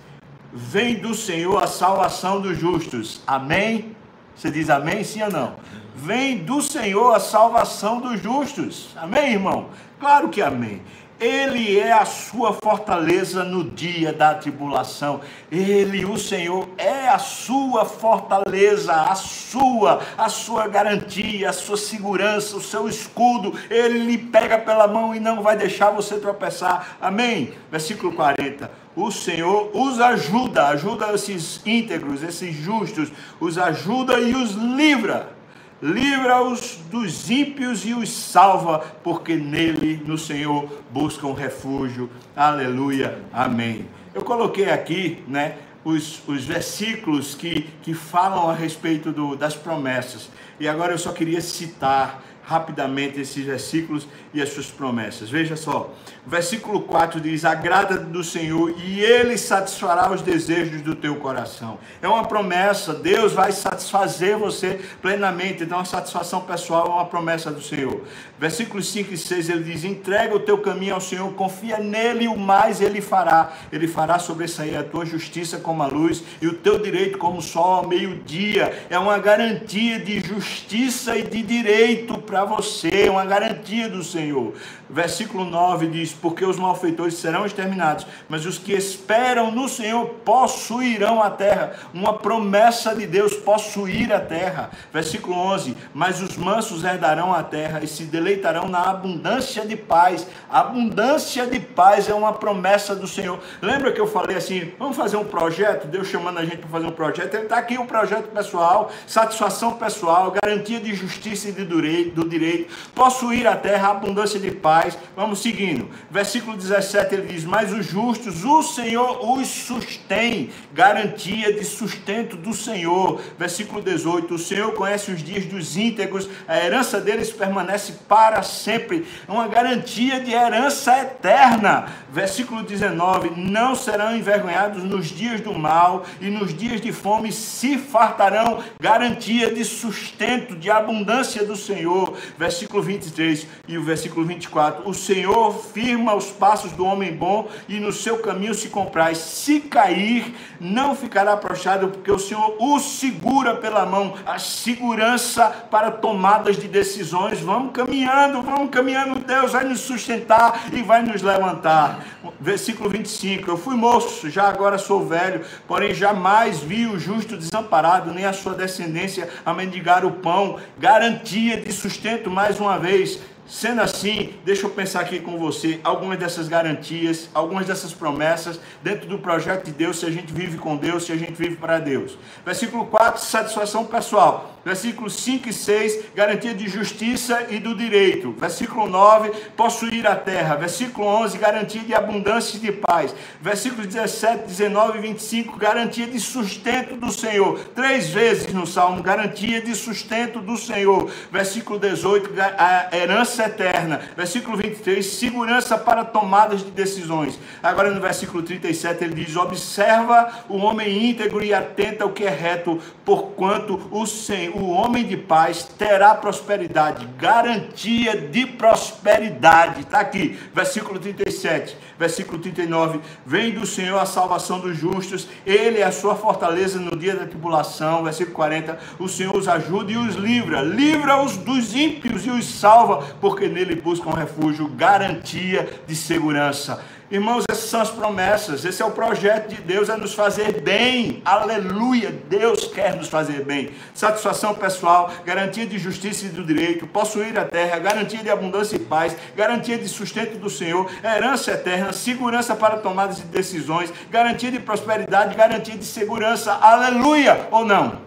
Vem 0.52 0.96
do 0.96 1.14
Senhor 1.14 1.62
a 1.62 1.66
salvação 1.66 2.40
dos 2.40 2.58
justos. 2.58 3.22
Amém? 3.26 3.94
Você 4.34 4.50
diz 4.50 4.70
amém, 4.70 5.04
sim 5.04 5.22
ou 5.22 5.30
não? 5.30 5.56
Vem 5.94 6.38
do 6.38 6.60
Senhor 6.60 7.14
a 7.14 7.20
salvação 7.20 8.00
dos 8.00 8.20
justos. 8.20 8.88
Amém, 8.96 9.32
irmão? 9.32 9.68
Claro 10.00 10.28
que 10.28 10.42
amém. 10.42 10.82
Ele 11.20 11.79
é 11.79 11.92
a 11.92 12.05
sua 12.05 12.53
fortaleza 12.53 13.44
no 13.44 13.62
dia 13.64 14.12
da 14.12 14.35
tribulação. 14.35 15.20
Ele, 15.50 16.05
o 16.05 16.18
Senhor, 16.18 16.68
é 16.77 17.09
a 17.09 17.18
sua 17.18 17.85
fortaleza, 17.85 18.92
a 18.92 19.14
sua, 19.14 20.03
a 20.18 20.29
sua 20.29 20.66
garantia, 20.66 21.50
a 21.50 21.53
sua 21.53 21.77
segurança, 21.77 22.57
o 22.57 22.61
seu 22.61 22.88
escudo. 22.88 23.55
Ele 23.70 24.00
lhe 24.00 24.18
pega 24.18 24.59
pela 24.59 24.88
mão 24.88 25.14
e 25.14 25.20
não 25.20 25.40
vai 25.40 25.57
deixar 25.57 25.90
você 25.90 26.18
tropeçar. 26.18 26.96
Amém? 27.00 27.55
Versículo 27.70 28.12
40. 28.12 28.70
O 28.96 29.11
Senhor 29.11 29.70
os 29.72 30.00
ajuda, 30.00 30.68
ajuda 30.68 31.12
esses 31.14 31.61
íntegros, 31.64 32.22
esses 32.22 32.55
justos, 32.55 33.11
os 33.40 33.57
ajuda 33.57 34.18
e 34.18 34.35
os 34.35 34.53
livra 34.53 35.43
livra-os 35.84 36.78
dos 36.90 37.30
ímpios 37.30 37.84
e 37.84 37.92
os 37.92 38.10
salva, 38.10 38.78
porque 39.04 39.36
nele, 39.36 40.02
no 40.06 40.16
Senhor, 40.16 40.66
buscam 40.90 41.34
refúgio. 41.34 42.08
Aleluia, 42.34 43.18
amém. 43.30 43.86
Eu 44.14 44.22
coloquei 44.22 44.70
aqui, 44.70 45.22
né, 45.28 45.58
os, 45.84 46.26
os 46.26 46.42
versículos 46.46 47.34
que, 47.34 47.68
que 47.82 47.92
falam 47.92 48.48
a 48.48 48.54
respeito 48.54 49.12
do, 49.12 49.36
das 49.36 49.54
promessas. 49.54 50.30
E 50.58 50.66
agora 50.66 50.92
eu 50.94 50.98
só 50.98 51.12
queria 51.12 51.42
citar 51.42 52.24
rapidamente 52.46 53.20
esses 53.20 53.44
versículos 53.44 54.07
e 54.33 54.42
as 54.42 54.50
suas 54.50 54.66
promessas. 54.66 55.30
Veja 55.30 55.57
só, 55.57 55.94
versículo 56.26 56.83
4 56.83 57.20
diz: 57.20 57.44
Agrada 57.44 57.96
do 57.96 58.22
Senhor 58.22 58.74
e 58.78 59.00
Ele 59.00 59.38
satisfará 59.38 60.12
os 60.12 60.20
desejos 60.20 60.83
do 60.83 60.94
teu 60.94 61.16
coração. 61.16 61.78
É 62.02 62.09
uma 62.09 62.24
promessa, 62.24 62.92
Deus 62.92 63.33
vai 63.33 63.52
satisfazer 63.52 64.37
você 64.37 64.80
plenamente. 65.00 65.62
Então, 65.62 65.78
a 65.78 65.85
satisfação 65.85 66.42
pessoal 66.42 66.87
é 66.87 66.90
uma 66.90 67.07
promessa 67.07 67.50
do 67.50 67.62
Senhor. 67.62 68.02
Versículos 68.38 68.88
5 68.90 69.14
e 69.14 69.16
6 69.16 69.48
ele 69.48 69.64
diz: 69.64 69.85
Entrega 69.85 70.35
o 70.35 70.40
teu 70.40 70.59
caminho 70.59 70.94
ao 70.94 71.00
Senhor, 71.00 71.33
confia 71.33 71.78
nele, 71.78 72.28
o 72.28 72.37
mais 72.37 72.80
ele 72.80 73.00
fará. 73.00 73.52
Ele 73.72 73.88
fará 73.88 74.18
sobressair 74.18 74.78
a 74.78 74.83
tua 74.83 75.07
justiça 75.07 75.59
como 75.59 75.83
a 75.83 75.87
luz 75.87 76.22
e 76.42 76.46
o 76.46 76.54
teu 76.54 76.78
direito 76.78 77.16
como 77.16 77.38
o 77.38 77.42
sol 77.42 77.74
ao 77.74 77.88
meio-dia. 77.88 78.87
É 78.90 78.98
uma 78.98 79.18
garantia 79.18 79.98
de 79.98 80.20
justiça 80.20 81.16
e 81.16 81.22
de 81.22 81.42
direito 81.42 82.18
para 82.18 82.33
você, 82.42 83.08
uma 83.10 83.24
garantia 83.26 83.88
do 83.88 84.02
Senhor. 84.02 84.54
Versículo 84.88 85.44
9 85.44 85.88
diz: 85.88 86.12
Porque 86.12 86.44
os 86.44 86.58
malfeitores 86.58 87.14
serão 87.14 87.44
exterminados, 87.44 88.06
mas 88.28 88.46
os 88.46 88.58
que 88.58 88.72
esperam 88.72 89.50
no 89.50 89.68
Senhor 89.68 90.06
possuirão 90.24 91.22
a 91.22 91.30
terra. 91.30 91.74
Uma 91.92 92.14
promessa 92.14 92.94
de 92.94 93.06
Deus 93.06 93.34
possuir 93.34 94.12
a 94.12 94.20
terra. 94.20 94.70
Versículo 94.92 95.36
11: 95.36 95.76
Mas 95.92 96.20
os 96.20 96.36
mansos 96.36 96.82
herdarão 96.82 97.32
a 97.32 97.42
terra 97.42 97.80
e 97.82 97.86
se 97.86 98.04
deleitarão 98.04 98.68
na 98.68 98.90
abundância 98.90 99.64
de 99.64 99.76
paz. 99.76 100.26
Abundância 100.50 101.46
de 101.46 101.60
paz 101.60 102.08
é 102.08 102.14
uma 102.14 102.32
promessa 102.32 102.94
do 102.94 103.06
Senhor. 103.06 103.38
Lembra 103.60 103.92
que 103.92 104.00
eu 104.00 104.06
falei 104.06 104.36
assim: 104.36 104.72
vamos 104.78 104.96
fazer 104.96 105.16
um 105.16 105.24
projeto? 105.24 105.86
Deus 105.86 106.08
chamando 106.08 106.38
a 106.38 106.44
gente 106.44 106.58
para 106.58 106.68
fazer 106.68 106.86
um 106.86 106.92
projeto. 106.92 107.34
Está 107.34 107.58
aqui 107.58 107.78
o 107.78 107.86
projeto 107.86 108.28
pessoal, 108.28 108.90
satisfação 109.06 109.74
pessoal, 109.74 110.30
garantia 110.30 110.80
de 110.80 110.94
justiça 110.94 111.48
e 111.48 111.52
de 111.52 111.64
direito 111.64 112.23
do 112.24 112.30
direito, 112.30 112.72
possuir 112.94 113.46
a 113.46 113.56
terra, 113.56 113.90
abundância 113.90 114.40
de 114.40 114.50
paz. 114.50 114.98
Vamos 115.14 115.40
seguindo. 115.40 115.88
Versículo 116.10 116.56
17 116.56 117.14
ele 117.14 117.26
diz: 117.32 117.44
Mas 117.44 117.72
os 117.72 117.87
justos, 117.87 118.44
o 118.44 118.62
Senhor 118.62 119.18
os 119.22 119.46
sustém, 119.46 120.50
garantia 120.72 121.52
de 121.52 121.64
sustento 121.64 122.37
do 122.37 122.52
Senhor. 122.52 123.20
Versículo 123.38 123.82
18: 123.82 124.34
O 124.34 124.38
Senhor 124.38 124.72
conhece 124.72 125.10
os 125.10 125.22
dias 125.22 125.44
dos 125.44 125.76
íntegros, 125.76 126.28
a 126.48 126.56
herança 126.56 127.00
deles 127.00 127.30
permanece 127.30 127.94
para 128.08 128.42
sempre. 128.42 129.06
É 129.28 129.32
uma 129.32 129.46
garantia 129.46 130.20
de 130.20 130.32
herança 130.32 130.98
eterna. 130.98 131.87
Versículo 132.10 132.62
19: 132.62 133.32
Não 133.37 133.74
serão 133.74 134.16
envergonhados 134.16 134.82
nos 134.82 135.06
dias 135.06 135.40
do 135.40 135.52
mal 135.52 136.04
e 136.20 136.26
nos 136.26 136.56
dias 136.56 136.80
de 136.80 136.92
fome 136.92 137.30
se 137.32 137.76
fartarão. 137.78 138.62
Garantia 138.80 139.52
de 139.52 139.64
sustento, 139.64 140.56
de 140.56 140.70
abundância 140.70 141.44
do 141.44 141.56
Senhor 141.56 142.13
versículo 142.38 142.83
23 142.83 143.46
e 143.68 143.79
o 143.79 143.83
versículo 143.83 144.27
24. 144.27 144.88
O 144.88 144.94
Senhor 144.94 145.53
firma 145.53 146.14
os 146.14 146.31
passos 146.31 146.72
do 146.72 146.85
homem 146.85 147.12
bom 147.14 147.48
e 147.68 147.81
no 147.81 147.92
seu 147.92 148.18
caminho 148.18 148.55
se 148.55 148.68
compraz. 148.68 149.18
Se 149.18 149.61
cair, 149.61 150.35
não 150.61 150.94
ficará 150.94 151.37
prostrado, 151.37 151.88
porque 151.88 152.11
o 152.11 152.18
Senhor 152.18 152.57
o 152.59 152.79
segura 152.79 153.57
pela 153.57 153.87
mão. 153.87 154.14
A 154.27 154.38
segurança 154.38 155.48
para 155.70 155.90
tomadas 155.90 156.57
de 156.57 156.68
decisões. 156.68 157.40
Vamos 157.40 157.72
caminhando, 157.72 158.42
vamos 158.42 158.70
caminhando. 158.70 159.20
Deus 159.20 159.53
vai 159.53 159.64
nos 159.64 159.81
sustentar 159.81 160.68
e 160.72 160.83
vai 160.83 161.03
nos 161.03 161.22
levantar. 161.22 162.05
Versículo 162.40 162.90
25. 162.90 163.50
Eu 163.50 163.57
fui 163.57 163.77
moço, 163.77 164.29
já 164.31 164.48
agora 164.48 164.79
sou 164.79 165.07
velho, 165.07 165.44
porém 165.66 165.94
jamais 165.94 166.61
vi 166.61 166.87
o 166.87 166.98
justo 166.98 167.37
desamparado, 167.37 168.12
nem 168.12 168.24
a 168.24 168.33
sua 168.33 168.55
descendência 168.55 169.29
a 169.44 169.53
mendigar 169.53 170.05
o 170.05 170.12
pão. 170.12 170.59
Garantia 170.79 171.61
de 171.61 171.72
sustento 172.04 172.30
mais 172.30 172.60
uma 172.60 172.78
vez. 172.78 173.18
Sendo 173.46 173.80
assim, 173.80 174.34
deixa 174.44 174.66
eu 174.66 174.70
pensar 174.70 175.00
aqui 175.00 175.20
com 175.20 175.38
você 175.38 175.80
algumas 175.82 176.18
dessas 176.18 176.48
garantias, 176.48 177.30
algumas 177.32 177.66
dessas 177.66 177.94
promessas 177.94 178.60
dentro 178.82 179.08
do 179.08 179.18
projeto 179.18 179.64
de 179.64 179.72
Deus, 179.72 180.00
se 180.00 180.06
a 180.06 180.10
gente 180.10 180.30
vive 180.30 180.58
com 180.58 180.76
Deus, 180.76 181.04
se 181.04 181.12
a 181.12 181.16
gente 181.16 181.32
vive 181.32 181.56
para 181.56 181.78
Deus. 181.78 182.18
Versículo 182.44 182.86
4, 182.86 183.22
satisfação 183.22 183.86
pessoal. 183.86 184.53
Versículos 184.64 185.16
5 185.16 185.48
e 185.48 185.53
6, 185.53 186.05
garantia 186.14 186.55
de 186.55 186.68
justiça 186.68 187.46
e 187.50 187.59
do 187.59 187.74
direito. 187.74 188.33
Versículo 188.33 188.88
9, 188.88 189.31
possuir 189.57 190.07
a 190.07 190.16
terra. 190.16 190.57
Versículo 190.57 191.07
11, 191.07 191.37
garantia 191.37 191.83
de 191.83 191.94
abundância 191.94 192.57
e 192.57 192.61
de 192.61 192.72
paz. 192.72 193.14
Versículos 193.40 193.87
17, 193.87 194.46
19 194.46 194.98
e 194.98 195.03
25, 195.03 195.59
garantia 195.59 196.07
de 196.07 196.18
sustento 196.18 196.96
do 196.96 197.12
Senhor. 197.12 197.59
Três 197.74 198.09
vezes 198.09 198.53
no 198.53 198.66
Salmo, 198.66 199.03
garantia 199.03 199.61
de 199.61 199.74
sustento 199.74 200.40
do 200.40 200.57
Senhor. 200.57 201.11
Versículo 201.31 201.79
18, 201.79 202.31
a 202.57 202.96
herança 202.96 203.44
eterna. 203.44 204.00
Versículo 204.16 204.57
23, 204.57 205.05
segurança 205.05 205.77
para 205.77 206.05
tomadas 206.05 206.64
de 206.64 206.70
decisões. 206.70 207.38
Agora 207.62 207.90
no 207.90 208.00
versículo 208.00 208.42
37 208.42 209.05
ele 209.05 209.24
diz: 209.24 209.37
Observa 209.37 210.44
o 210.48 210.57
homem 210.57 211.11
íntegro 211.11 211.42
e 211.44 211.53
atenta 211.53 212.05
ao 212.05 212.11
que 212.11 212.24
é 212.24 212.31
reto, 212.31 212.81
porquanto 213.05 213.81
o, 213.90 214.07
Senhor, 214.07 214.53
o 214.54 214.70
homem 214.70 215.04
de 215.04 215.16
paz 215.16 215.64
terá 215.78 216.14
prosperidade, 216.14 217.06
garantia 217.18 218.16
de 218.16 218.46
prosperidade. 218.46 219.80
Está 219.80 220.00
aqui, 220.00 220.38
versículo 220.54 220.98
37, 220.98 221.76
versículo 221.98 222.38
39. 222.38 223.00
Vem 223.26 223.52
do 223.52 223.66
Senhor 223.66 223.98
a 223.98 224.06
salvação 224.06 224.60
dos 224.60 224.76
justos, 224.76 225.26
ele 225.44 225.78
é 225.78 225.84
a 225.84 225.92
sua 225.92 226.14
fortaleza 226.14 226.78
no 226.78 226.96
dia 226.96 227.14
da 227.14 227.26
tribulação. 227.26 228.04
Versículo 228.04 228.34
40. 228.34 228.78
O 228.98 229.08
Senhor 229.08 229.36
os 229.36 229.48
ajuda 229.48 229.92
e 229.92 229.96
os 229.96 230.14
livra, 230.14 230.60
livra-os 230.62 231.36
dos 231.36 231.74
ímpios 231.74 232.24
e 232.26 232.30
os 232.30 232.44
salva, 232.46 233.04
porque 233.20 233.48
nele 233.48 233.74
buscam 233.74 234.10
refúgio, 234.10 234.68
garantia 234.68 235.68
de 235.86 235.94
segurança. 235.94 236.82
Irmãos, 237.10 237.44
essas 237.50 237.68
são 237.68 237.82
as 237.82 237.90
promessas, 237.90 238.64
esse 238.64 238.80
é 238.80 238.84
o 238.84 238.90
projeto 238.90 239.48
de 239.48 239.60
Deus, 239.60 239.90
é 239.90 239.96
nos 239.96 240.14
fazer 240.14 240.62
bem, 240.62 241.20
aleluia, 241.22 242.10
Deus 242.28 242.64
quer 242.64 242.96
nos 242.96 243.08
fazer 243.08 243.44
bem. 243.44 243.72
Satisfação 243.92 244.54
pessoal, 244.54 245.12
garantia 245.22 245.66
de 245.66 245.78
justiça 245.78 246.24
e 246.24 246.30
do 246.30 246.42
direito, 246.42 246.86
possuir 246.86 247.38
a 247.38 247.44
terra, 247.44 247.78
garantia 247.78 248.22
de 248.22 248.30
abundância 248.30 248.76
e 248.76 248.78
paz, 248.78 249.14
garantia 249.36 249.76
de 249.76 249.86
sustento 249.86 250.38
do 250.38 250.48
Senhor, 250.48 250.90
herança 251.04 251.52
eterna, 251.52 251.92
segurança 251.92 252.56
para 252.56 252.78
tomadas 252.78 253.18
de 253.18 253.24
decisões, 253.24 253.92
garantia 254.10 254.50
de 254.50 254.58
prosperidade, 254.58 255.34
garantia 255.34 255.76
de 255.76 255.84
segurança, 255.84 256.54
aleluia, 256.54 257.48
ou 257.50 257.66
não? 257.66 258.00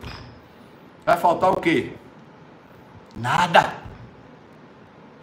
Vai 1.05 1.17
faltar 1.17 1.51
o 1.51 1.57
quê? 1.57 1.93
Nada, 3.15 3.73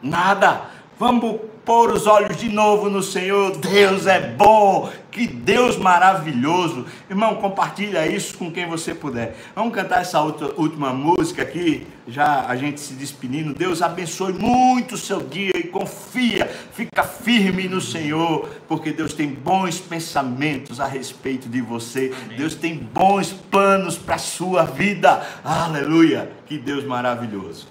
nada, 0.01 0.63
vamos 0.97 1.54
pôr 1.65 1.91
os 1.93 2.07
olhos 2.07 2.37
de 2.37 2.49
novo 2.49 2.91
no 2.91 3.03
Senhor. 3.03 3.57
Deus 3.57 4.07
é 4.07 4.21
bom, 4.21 4.91
que 5.11 5.27
Deus 5.27 5.77
maravilhoso. 5.77 6.87
Irmão, 7.09 7.37
compartilha 7.37 8.07
isso 8.07 8.37
com 8.37 8.51
quem 8.51 8.67
você 8.67 8.95
puder. 8.95 9.37
Vamos 9.55 9.75
cantar 9.75 10.03
essa 10.03 10.21
outra, 10.21 10.53
última 10.57 10.93
música 10.93 11.43
aqui, 11.43 11.87
já 12.07 12.47
a 12.47 12.57
gente 12.57 12.81
se 12.81 12.95
despedindo. 12.95 13.55
Deus 13.55 13.81
abençoe 13.81 14.33
muito 14.33 14.95
o 14.95 14.99
seu 14.99 15.21
dia 15.21 15.57
e 15.57 15.65
confia, 15.65 16.47
fica 16.73 17.03
firme 17.03 17.69
no 17.69 17.81
Senhor, 17.81 18.49
porque 18.69 18.93
Deus 18.93 19.15
tem 19.15 19.29
bons 19.29 19.79
pensamentos 19.79 20.81
a 20.81 20.87
respeito 20.87 21.49
de 21.49 21.61
você. 21.61 22.13
Amém. 22.25 22.39
Deus 22.39 22.55
tem 22.55 22.77
bons 22.77 23.33
planos 23.33 23.97
para 23.97 24.17
a 24.17 24.19
sua 24.19 24.65
vida. 24.65 25.25
Aleluia! 25.43 26.31
Que 26.47 26.59
Deus 26.59 26.85
maravilhoso. 26.85 27.69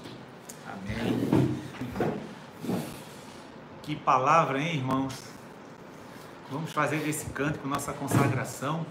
Amém. 0.65 1.43
Que 3.83 3.97
palavra, 3.97 4.61
hein, 4.61 4.77
irmãos? 4.77 5.13
Vamos 6.49 6.71
fazer 6.71 7.05
esse 7.05 7.25
cântico 7.31 7.67
nossa 7.67 7.91
consagração, 7.91 8.85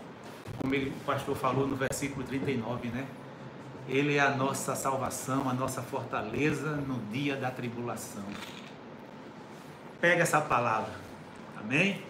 como 0.60 0.74
ele, 0.74 0.90
o 0.90 1.04
pastor 1.06 1.34
falou 1.34 1.66
no 1.66 1.74
versículo 1.74 2.22
39, 2.26 2.88
né? 2.88 3.06
Ele 3.88 4.16
é 4.16 4.20
a 4.20 4.36
nossa 4.36 4.76
salvação, 4.76 5.48
a 5.48 5.54
nossa 5.54 5.80
fortaleza 5.80 6.76
no 6.76 6.98
dia 7.10 7.36
da 7.36 7.50
tribulação. 7.50 8.22
Pega 9.98 10.24
essa 10.24 10.42
palavra, 10.42 10.92
amém? 11.58 12.02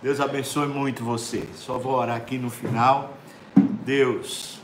Deus 0.00 0.20
abençoe 0.20 0.68
muito 0.68 1.02
você. 1.02 1.44
Só 1.56 1.76
vou 1.76 1.94
orar 1.94 2.16
aqui 2.16 2.38
no 2.38 2.50
final. 2.50 3.18
Deus, 3.84 4.60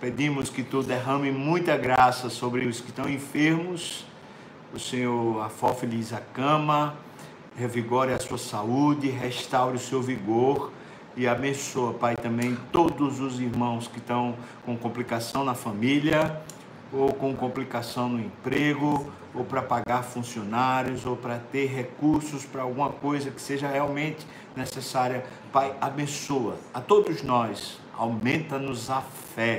pedimos 0.00 0.48
que 0.48 0.62
tu 0.62 0.82
derrame 0.82 1.30
muita 1.30 1.76
graça 1.76 2.30
sobre 2.30 2.64
os 2.64 2.80
que 2.80 2.88
estão 2.88 3.06
enfermos. 3.06 4.06
O 4.72 4.78
Senhor 4.78 5.42
afofe-lhes 5.42 6.14
a 6.14 6.20
cama, 6.20 6.94
revigore 7.58 8.10
a 8.14 8.18
sua 8.18 8.38
saúde, 8.38 9.10
restaure 9.10 9.76
o 9.76 9.78
seu 9.78 10.00
vigor 10.00 10.72
e 11.14 11.28
abençoa, 11.28 11.92
Pai, 11.92 12.16
também 12.16 12.56
todos 12.72 13.20
os 13.20 13.38
irmãos 13.38 13.86
que 13.86 13.98
estão 13.98 14.34
com 14.64 14.78
complicação 14.78 15.44
na 15.44 15.54
família, 15.54 16.40
ou 16.90 17.12
com 17.12 17.34
complicação 17.36 18.08
no 18.08 18.18
emprego, 18.18 19.12
ou 19.34 19.44
para 19.44 19.62
pagar 19.62 20.02
funcionários, 20.02 21.06
ou 21.06 21.16
para 21.16 21.38
ter 21.38 21.66
recursos 21.66 22.44
para 22.44 22.62
alguma 22.62 22.90
coisa 22.90 23.30
que 23.30 23.40
seja 23.40 23.68
realmente 23.68 24.26
necessária. 24.56 25.24
Pai, 25.52 25.74
abençoa 25.80 26.56
a 26.72 26.80
todos 26.80 27.22
nós, 27.22 27.78
aumenta-nos 27.96 28.90
a 28.90 29.00
fé 29.00 29.58